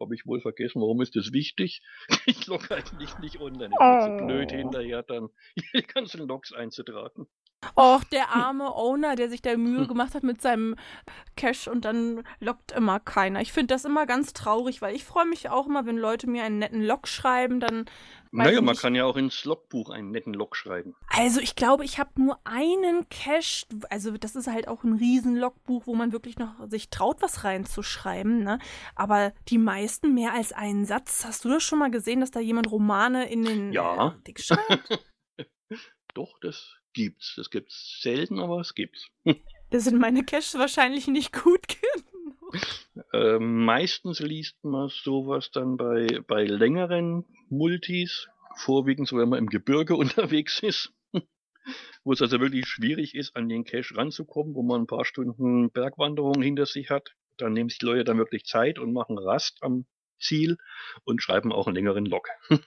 habe 0.00 0.14
ich 0.14 0.26
wohl 0.26 0.40
vergessen, 0.40 0.80
warum 0.80 1.00
ist 1.00 1.16
das 1.16 1.32
wichtig? 1.32 1.82
Ich 2.26 2.46
logge 2.46 2.74
eigentlich 2.74 3.18
nicht 3.18 3.40
online. 3.40 3.72
Ich 3.72 3.78
bin 3.78 3.78
oh. 3.78 4.18
so 4.18 4.26
blöd 4.26 4.52
hinterher 4.52 5.02
dann 5.02 5.28
die 5.74 5.82
ganzen 5.82 6.26
Logs 6.26 6.52
einzutragen. 6.52 7.26
Och, 7.74 8.04
der 8.04 8.30
arme 8.30 8.74
Owner, 8.74 9.16
der 9.16 9.28
sich 9.28 9.42
da 9.42 9.56
Mühe 9.56 9.86
gemacht 9.86 10.14
hat 10.14 10.22
mit 10.22 10.40
seinem 10.42 10.76
Cash 11.36 11.68
und 11.68 11.84
dann 11.84 12.22
lockt 12.40 12.72
immer 12.72 13.00
keiner. 13.00 13.40
Ich 13.40 13.52
finde 13.52 13.74
das 13.74 13.84
immer 13.84 14.06
ganz 14.06 14.32
traurig, 14.32 14.82
weil 14.82 14.94
ich 14.94 15.04
freue 15.04 15.26
mich 15.26 15.50
auch 15.50 15.66
immer, 15.66 15.86
wenn 15.86 15.98
Leute 15.98 16.28
mir 16.28 16.44
einen 16.44 16.58
netten 16.58 16.82
Log 16.82 17.08
schreiben, 17.08 17.60
dann. 17.60 17.86
Naja, 18.32 18.60
man 18.60 18.76
kann 18.76 18.94
ja 18.94 19.04
auch 19.04 19.16
ins 19.16 19.44
Logbuch 19.44 19.88
einen 19.90 20.10
netten 20.10 20.34
Log 20.34 20.56
schreiben. 20.56 20.94
Also 21.08 21.40
ich 21.40 21.56
glaube, 21.56 21.84
ich 21.84 21.98
habe 21.98 22.10
nur 22.16 22.38
einen 22.44 23.08
Cache, 23.08 23.66
also 23.88 24.10
das 24.18 24.36
ist 24.36 24.46
halt 24.46 24.68
auch 24.68 24.84
ein 24.84 24.94
riesen 24.94 25.36
Logbuch, 25.36 25.86
wo 25.86 25.94
man 25.94 26.12
wirklich 26.12 26.38
noch 26.38 26.52
sich 26.68 26.90
traut, 26.90 27.22
was 27.22 27.44
reinzuschreiben, 27.44 28.42
ne? 28.42 28.58
Aber 28.94 29.32
die 29.48 29.58
meisten 29.58 30.12
mehr 30.12 30.32
als 30.34 30.52
einen 30.52 30.84
Satz. 30.84 31.24
Hast 31.24 31.44
du 31.44 31.48
das 31.48 31.62
schon 31.62 31.78
mal 31.78 31.90
gesehen, 31.90 32.20
dass 32.20 32.30
da 32.30 32.40
jemand 32.40 32.70
Romane 32.70 33.30
in 33.30 33.44
den 33.44 33.72
Ja. 33.72 34.08
äh, 34.08 34.22
Dick 34.26 34.40
schreibt? 34.40 35.06
Doch, 36.14 36.38
das 36.40 36.74
gibt's. 36.96 37.34
Das 37.36 37.50
gibt's 37.50 38.00
selten, 38.00 38.40
aber 38.40 38.58
es 38.60 38.74
gibt's. 38.74 39.08
da 39.70 39.78
sind 39.78 40.00
meine 40.00 40.24
Caches 40.24 40.58
wahrscheinlich 40.58 41.06
nicht 41.06 41.32
gut 41.32 41.68
genug. 41.68 42.62
Äh, 43.12 43.38
meistens 43.38 44.20
liest 44.20 44.56
man 44.64 44.88
sowas 44.88 45.50
dann 45.50 45.76
bei, 45.76 46.20
bei 46.26 46.44
längeren 46.44 47.26
Multis, 47.50 48.28
vorwiegend 48.56 49.08
so, 49.08 49.18
wenn 49.18 49.28
man 49.28 49.38
im 49.38 49.48
Gebirge 49.48 49.94
unterwegs 50.04 50.60
ist, 50.60 50.92
wo 52.02 52.12
es 52.12 52.22
also 52.22 52.40
wirklich 52.40 52.66
schwierig 52.66 53.14
ist, 53.14 53.36
an 53.36 53.48
den 53.48 53.64
Cache 53.64 53.94
ranzukommen, 53.96 54.54
wo 54.54 54.62
man 54.62 54.82
ein 54.82 54.86
paar 54.86 55.04
Stunden 55.04 55.70
Bergwanderung 55.70 56.40
hinter 56.40 56.64
sich 56.64 56.88
hat. 56.88 57.14
Dann 57.36 57.52
nehmen 57.52 57.68
sich 57.68 57.78
die 57.78 57.86
Leute 57.86 58.04
dann 58.04 58.16
wirklich 58.16 58.46
Zeit 58.46 58.78
und 58.78 58.94
machen 58.94 59.18
Rast 59.18 59.58
am 59.60 59.84
Ziel 60.18 60.58
und 61.04 61.22
schreiben 61.22 61.52
auch 61.52 61.66
einen 61.66 61.76
längeren 61.76 62.06
Log. 62.06 62.28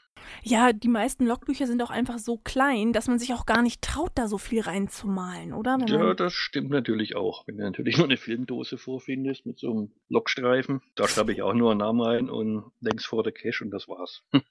Ja, 0.43 0.73
die 0.73 0.87
meisten 0.87 1.25
Logbücher 1.25 1.67
sind 1.67 1.81
auch 1.81 1.89
einfach 1.89 2.19
so 2.19 2.37
klein, 2.37 2.93
dass 2.93 3.07
man 3.07 3.19
sich 3.19 3.33
auch 3.33 3.45
gar 3.45 3.61
nicht 3.61 3.81
traut, 3.81 4.11
da 4.15 4.27
so 4.27 4.37
viel 4.37 4.61
reinzumalen, 4.61 5.53
oder? 5.53 5.77
Wenn 5.79 5.87
Ja, 5.87 6.13
das 6.13 6.33
stimmt 6.33 6.69
natürlich 6.69 7.15
auch. 7.15 7.45
Wenn 7.47 7.57
du 7.57 7.63
natürlich 7.63 7.97
nur 7.97 8.07
eine 8.07 8.17
Filmdose 8.17 8.77
vorfindest 8.77 9.45
mit 9.45 9.59
so 9.59 9.71
einem 9.71 9.91
Logstreifen, 10.07 10.81
da 10.95 11.07
schreibe 11.07 11.33
ich 11.33 11.41
auch 11.41 11.53
nur 11.53 11.71
einen 11.71 11.79
Namen 11.79 12.01
rein 12.01 12.29
und 12.29 12.71
längs 12.79 13.05
vor 13.05 13.23
der 13.23 13.33
Cache 13.33 13.63
und 13.63 13.71
das 13.71 13.87
war's. 13.87 14.23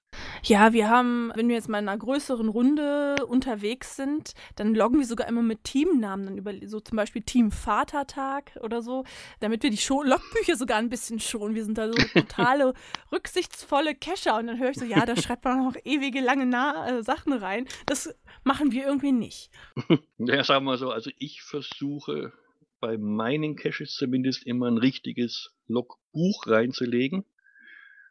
ja, 0.42 0.72
wir 0.72 0.88
haben, 0.88 1.32
wenn 1.34 1.48
wir 1.48 1.56
jetzt 1.56 1.68
mal 1.68 1.78
in 1.78 1.88
einer 1.88 1.98
größeren 1.98 2.48
Runde 2.48 3.16
unterwegs 3.26 3.96
sind, 3.96 4.34
dann 4.56 4.74
loggen 4.74 4.98
wir 4.98 5.06
sogar 5.06 5.28
immer 5.28 5.42
mit 5.42 5.64
Teamnamen, 5.64 6.26
dann 6.26 6.38
über 6.38 6.52
so 6.66 6.80
zum 6.80 6.96
Beispiel 6.96 7.22
Team 7.22 7.50
Vatertag 7.50 8.58
oder 8.62 8.82
so, 8.82 9.04
damit 9.40 9.62
wir 9.62 9.70
die 9.70 9.76
Scho 9.76 10.02
Logbücher 10.02 10.56
sogar 10.56 10.78
ein 10.78 10.90
bisschen 10.90 11.20
schonen. 11.20 11.54
Wir 11.54 11.64
sind 11.64 11.78
da 11.78 11.88
so 11.88 11.92
totale 12.12 12.74
rücksichtsvolle 13.12 13.94
Cacher 13.94 14.38
und 14.38 14.46
dann 14.46 14.58
höre 14.58 14.70
ich 14.70 14.78
so, 14.78 14.84
ja, 14.84 15.04
da 15.06 15.16
schreibt 15.20 15.44
man 15.44 15.64
noch 15.64 15.76
ewige 15.84 16.20
lange 16.20 16.46
Na 16.46 16.88
äh, 16.98 17.02
Sachen 17.02 17.32
rein. 17.32 17.66
Das 17.86 18.14
machen 18.44 18.72
wir 18.72 18.86
irgendwie 18.86 19.12
nicht. 19.12 19.50
Ja, 20.18 20.42
sagen 20.44 20.64
wir 20.64 20.72
mal 20.72 20.78
so, 20.78 20.90
also 20.90 21.10
ich 21.18 21.42
versuche 21.42 22.32
bei 22.80 22.98
meinen 22.98 23.56
Caches 23.56 23.94
zumindest 23.94 24.46
immer 24.46 24.66
ein 24.66 24.78
richtiges 24.78 25.52
Logbuch 25.68 26.46
reinzulegen 26.46 27.24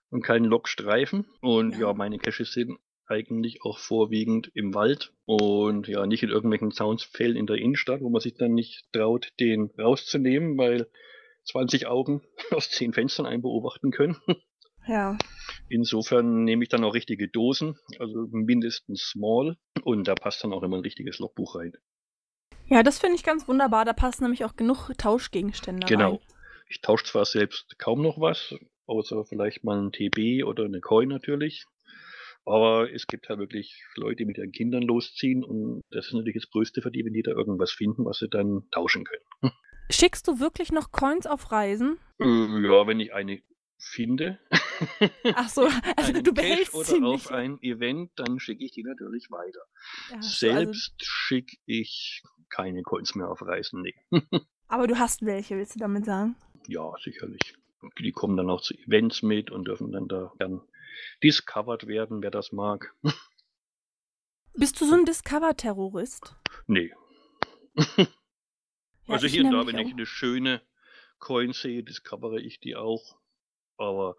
und 0.09 0.21
keinen 0.23 0.45
Logstreifen. 0.45 1.25
Und 1.41 1.73
Ja. 1.73 1.87
ja, 1.87 1.93
meine 1.93 2.17
Caches 2.17 2.53
sind 2.53 2.77
eigentlich 3.07 3.63
auch 3.63 3.77
vorwiegend 3.79 4.51
im 4.53 4.73
Wald 4.73 5.13
und 5.25 5.87
ja, 5.87 6.05
nicht 6.05 6.23
in 6.23 6.29
irgendwelchen 6.29 6.71
Soundsfällen 6.71 7.37
in 7.37 7.47
der 7.47 7.57
Innenstadt, 7.57 8.01
wo 8.01 8.09
man 8.09 8.21
sich 8.21 8.35
dann 8.35 8.53
nicht 8.53 8.85
traut, 8.91 9.31
den 9.39 9.71
rauszunehmen, 9.79 10.57
weil 10.57 10.87
20 11.45 11.87
Augen 11.87 12.21
aus 12.51 12.69
10 12.69 12.93
Fenstern 12.93 13.25
einen 13.25 13.41
beobachten 13.41 13.91
können. 13.91 14.17
Ja. 14.87 15.17
Insofern 15.69 16.43
nehme 16.43 16.63
ich 16.63 16.69
dann 16.69 16.83
auch 16.83 16.93
richtige 16.93 17.27
Dosen, 17.27 17.75
also 17.99 18.27
mindestens 18.31 19.01
small, 19.01 19.57
und 19.83 20.07
da 20.07 20.15
passt 20.15 20.43
dann 20.43 20.53
auch 20.53 20.63
immer 20.63 20.77
ein 20.77 20.83
richtiges 20.83 21.19
Logbuch 21.19 21.55
rein. 21.55 21.73
Ja, 22.69 22.83
das 22.83 22.99
finde 22.99 23.15
ich 23.15 23.23
ganz 23.23 23.47
wunderbar. 23.47 23.85
Da 23.85 23.93
passen 23.93 24.23
nämlich 24.23 24.43
auch 24.45 24.55
genug 24.55 24.89
Tauschgegenstände 24.97 25.87
Genau. 25.87 26.11
rein. 26.15 26.19
Ich 26.69 26.81
tausche 26.81 27.05
zwar 27.05 27.23
selbst 27.25 27.77
kaum 27.79 28.01
noch 28.01 28.19
was, 28.19 28.53
außer 28.87 29.23
vielleicht 29.25 29.63
mal 29.63 29.79
ein 29.81 29.91
TB 29.93 30.43
oder 30.45 30.65
eine 30.65 30.81
Coin 30.81 31.07
natürlich. 31.09 31.65
Aber 32.45 32.91
es 32.93 33.07
gibt 33.07 33.27
halt 33.29 33.39
wirklich 33.39 33.83
Leute, 33.95 34.17
die 34.17 34.25
mit 34.25 34.37
ihren 34.37 34.51
Kindern 34.51 34.83
losziehen 34.83 35.43
und 35.43 35.81
das 35.91 36.07
ist 36.07 36.13
natürlich 36.13 36.41
das 36.41 36.49
Größte 36.49 36.81
für 36.81 36.91
die, 36.91 37.03
wenn 37.05 37.13
die 37.13 37.21
da 37.23 37.31
irgendwas 37.31 37.71
finden, 37.71 38.05
was 38.05 38.19
sie 38.19 38.29
dann 38.29 38.67
tauschen 38.71 39.03
können. 39.05 39.23
Schickst 39.89 40.27
du 40.27 40.39
wirklich 40.39 40.71
noch 40.71 40.91
Coins 40.91 41.25
auf 41.25 41.51
Reisen? 41.51 41.97
Äh, 42.19 42.25
ja, 42.25 42.87
wenn 42.87 42.99
ich 42.99 43.13
eine 43.13 43.41
finde, 43.77 44.39
Ach 45.35 45.49
so, 45.49 45.69
also 45.95 46.13
du 46.13 46.33
Cache 46.33 46.33
behältst 46.33 46.73
oder 46.73 46.85
sie 46.85 47.03
auf 47.03 47.23
nicht. 47.23 47.31
ein 47.31 47.61
Event, 47.61 48.11
dann 48.15 48.39
schicke 48.39 48.63
ich 48.63 48.71
die 48.71 48.83
natürlich 48.83 49.29
weiter. 49.31 49.61
Ja, 50.11 50.21
so, 50.21 50.27
also, 50.27 50.29
Selbst 50.29 50.93
schicke 51.03 51.57
ich 51.65 52.23
keine 52.49 52.83
Coins 52.83 53.15
mehr 53.15 53.29
auf 53.29 53.41
Reisen, 53.41 53.81
nee. 53.81 53.95
aber 54.67 54.87
du 54.87 54.97
hast 54.97 55.25
welche, 55.25 55.57
willst 55.57 55.75
du 55.75 55.79
damit 55.79 56.05
sagen? 56.05 56.35
Ja, 56.67 56.91
sicherlich. 57.03 57.55
Die 57.99 58.11
kommen 58.11 58.37
dann 58.37 58.49
auch 58.49 58.61
zu 58.61 58.73
Events 58.73 59.21
mit 59.21 59.51
und 59.51 59.67
dürfen 59.67 59.91
dann 59.91 60.07
da 60.07 60.31
gern 60.39 60.61
discovered 61.23 61.87
werden, 61.87 62.21
wer 62.21 62.31
das 62.31 62.51
mag. 62.51 62.93
Bist 64.53 64.81
du 64.81 64.85
so 64.85 64.95
ein 64.95 65.05
Discover-Terrorist? 65.05 66.35
Nee. 66.65 66.91
Ja, 69.07 69.13
also 69.13 69.27
hier 69.27 69.45
und 69.45 69.51
da, 69.51 69.67
wenn 69.67 69.77
ich 69.77 69.87
auch. 69.87 69.93
eine 69.93 70.05
schöne 70.05 70.61
Coin 71.19 71.53
sehe, 71.53 71.83
discovere 71.83 72.41
ich 72.41 72.59
die 72.59 72.75
auch. 72.75 73.19
Aber 73.77 74.15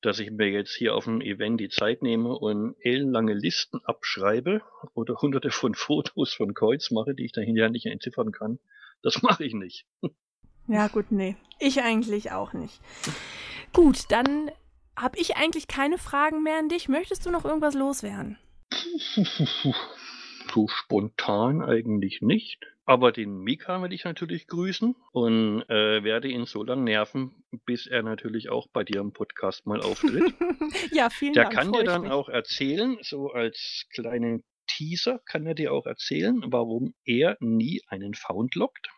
dass 0.00 0.18
ich 0.20 0.30
mir 0.30 0.48
jetzt 0.48 0.74
hier 0.74 0.94
auf 0.94 1.04
dem 1.04 1.20
Event 1.20 1.60
die 1.60 1.68
Zeit 1.68 2.02
nehme 2.02 2.36
und 2.36 2.76
ellenlange 2.80 3.34
Listen 3.34 3.80
abschreibe 3.84 4.62
oder 4.94 5.16
hunderte 5.16 5.50
von 5.50 5.74
Fotos 5.76 6.32
von 6.32 6.54
Coins 6.54 6.90
mache, 6.90 7.14
die 7.14 7.24
ich 7.24 7.32
dann 7.32 7.44
hinterher 7.44 7.70
nicht 7.70 7.86
entziffern 7.86 8.32
kann, 8.32 8.58
das 9.02 9.22
mache 9.22 9.44
ich 9.44 9.54
nicht. 9.54 9.86
Ja, 10.66 10.88
gut, 10.88 11.10
nee. 11.10 11.36
Ich 11.58 11.82
eigentlich 11.82 12.30
auch 12.30 12.52
nicht. 12.52 12.80
Gut, 13.72 14.04
dann 14.10 14.50
habe 14.96 15.18
ich 15.18 15.36
eigentlich 15.36 15.66
keine 15.66 15.98
Fragen 15.98 16.42
mehr 16.42 16.58
an 16.58 16.68
dich. 16.68 16.88
Möchtest 16.88 17.24
du 17.24 17.30
noch 17.30 17.44
irgendwas 17.44 17.74
loswerden? 17.74 18.38
So 20.50 20.66
spontan 20.66 21.60
eigentlich 21.62 22.22
nicht. 22.22 22.66
Aber 22.88 23.12
den 23.12 23.40
Mika 23.40 23.82
werde 23.82 23.94
ich 23.94 24.04
natürlich 24.04 24.46
grüßen 24.46 24.96
und 25.12 25.60
äh, 25.68 26.02
werde 26.04 26.28
ihn 26.28 26.46
so 26.46 26.62
lange 26.62 26.84
nerven, 26.84 27.44
bis 27.66 27.86
er 27.86 28.02
natürlich 28.02 28.48
auch 28.48 28.66
bei 28.72 28.82
dir 28.82 29.02
im 29.02 29.12
Podcast 29.12 29.66
mal 29.66 29.82
auftritt. 29.82 30.32
ja, 30.92 31.10
vielen 31.10 31.34
Der 31.34 31.44
Dank. 31.44 31.54
kann 31.54 31.68
freu 31.68 31.80
dir 31.80 31.84
dann 31.84 32.02
mich. 32.02 32.10
auch 32.10 32.30
erzählen, 32.30 32.96
so 33.02 33.30
als 33.30 33.84
kleinen 33.92 34.42
Teaser 34.68 35.20
kann 35.26 35.46
er 35.46 35.54
dir 35.54 35.74
auch 35.74 35.84
erzählen, 35.84 36.40
warum 36.46 36.94
er 37.04 37.36
nie 37.40 37.82
einen 37.88 38.14
Found 38.14 38.54
lockt 38.54 38.88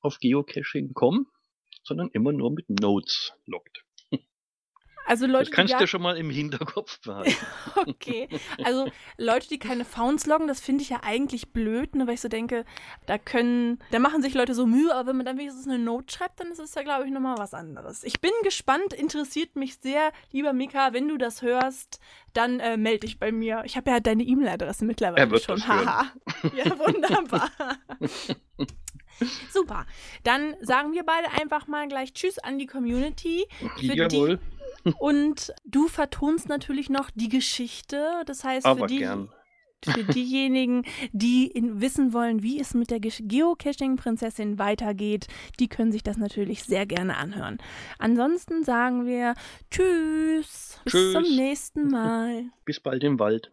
auf 0.00 0.18
Geocaching.com, 0.20 1.26
sondern 1.84 2.08
immer 2.14 2.32
nur 2.32 2.50
mit 2.50 2.70
Notes 2.70 3.34
lockt. 3.44 3.84
Also 5.06 5.26
Leute, 5.26 5.46
Das 5.46 5.50
kannst 5.50 5.72
die 5.72 5.76
du 5.76 5.80
gar, 5.80 5.86
schon 5.88 6.02
mal 6.02 6.16
im 6.16 6.30
Hinterkopf 6.30 7.00
behalten. 7.00 7.34
Okay. 7.76 8.28
Also 8.62 8.90
Leute, 9.16 9.48
die 9.48 9.58
keine 9.58 9.84
Founds 9.84 10.26
loggen, 10.26 10.46
das 10.46 10.60
finde 10.60 10.82
ich 10.82 10.90
ja 10.90 11.00
eigentlich 11.02 11.52
blöd, 11.52 11.94
ne, 11.94 12.06
weil 12.06 12.14
ich 12.14 12.20
so 12.20 12.28
denke, 12.28 12.64
da 13.06 13.16
können, 13.18 13.78
da 13.90 13.98
machen 13.98 14.22
sich 14.22 14.34
Leute 14.34 14.54
so 14.54 14.66
Mühe, 14.66 14.94
aber 14.94 15.08
wenn 15.08 15.16
man 15.16 15.26
dann 15.26 15.38
wenigstens 15.38 15.66
eine 15.66 15.78
Note 15.78 16.12
schreibt, 16.14 16.40
dann 16.40 16.48
ist 16.52 16.58
es 16.58 16.74
ja, 16.74 16.82
glaube 16.82 17.06
ich, 17.06 17.10
nochmal 17.10 17.38
was 17.38 17.54
anderes. 17.54 18.04
Ich 18.04 18.20
bin 18.20 18.30
gespannt, 18.42 18.92
interessiert 18.92 19.56
mich 19.56 19.78
sehr, 19.78 20.12
lieber 20.32 20.52
Mika, 20.52 20.92
wenn 20.92 21.08
du 21.08 21.16
das 21.16 21.42
hörst, 21.42 22.00
dann 22.32 22.60
äh, 22.60 22.76
melde 22.76 23.00
dich 23.00 23.18
bei 23.18 23.32
mir. 23.32 23.62
Ich 23.64 23.76
habe 23.76 23.90
ja 23.90 24.00
deine 24.00 24.22
E-Mail-Adresse 24.22 24.84
mittlerweile 24.84 25.22
Er 25.22 25.30
wird 25.30 25.42
schon. 25.44 25.66
Haha. 25.66 26.12
ja, 26.56 26.66
wunderbar. 26.78 27.50
Super. 29.52 29.86
Dann 30.22 30.56
sagen 30.60 30.92
wir 30.92 31.04
beide 31.04 31.28
einfach 31.40 31.66
mal 31.66 31.88
gleich 31.88 32.12
Tschüss 32.12 32.38
an 32.38 32.58
die 32.58 32.66
Community. 32.66 33.46
Für 33.76 33.94
Jawohl, 33.94 34.38
Und 34.98 35.52
du 35.64 35.88
vertonst 35.88 36.48
natürlich 36.48 36.90
noch 36.90 37.10
die 37.14 37.28
Geschichte. 37.28 38.22
Das 38.26 38.44
heißt, 38.44 38.66
für, 38.66 38.70
aber 38.70 38.86
die, 38.86 38.98
gern. 38.98 39.30
für 39.84 40.04
diejenigen, 40.04 40.84
die 41.12 41.52
wissen 41.54 42.12
wollen, 42.12 42.42
wie 42.42 42.60
es 42.60 42.74
mit 42.74 42.90
der 42.90 43.00
Geocaching-Prinzessin 43.00 44.58
weitergeht, 44.58 45.26
die 45.58 45.68
können 45.68 45.92
sich 45.92 46.02
das 46.02 46.16
natürlich 46.16 46.64
sehr 46.64 46.86
gerne 46.86 47.16
anhören. 47.16 47.58
Ansonsten 47.98 48.64
sagen 48.64 49.06
wir 49.06 49.34
Tschüss. 49.70 50.80
Bis 50.84 50.92
Tschüss. 50.92 51.12
zum 51.12 51.22
nächsten 51.22 51.88
Mal. 51.88 52.44
Bis 52.64 52.80
bald 52.80 53.04
im 53.04 53.18
Wald. 53.18 53.50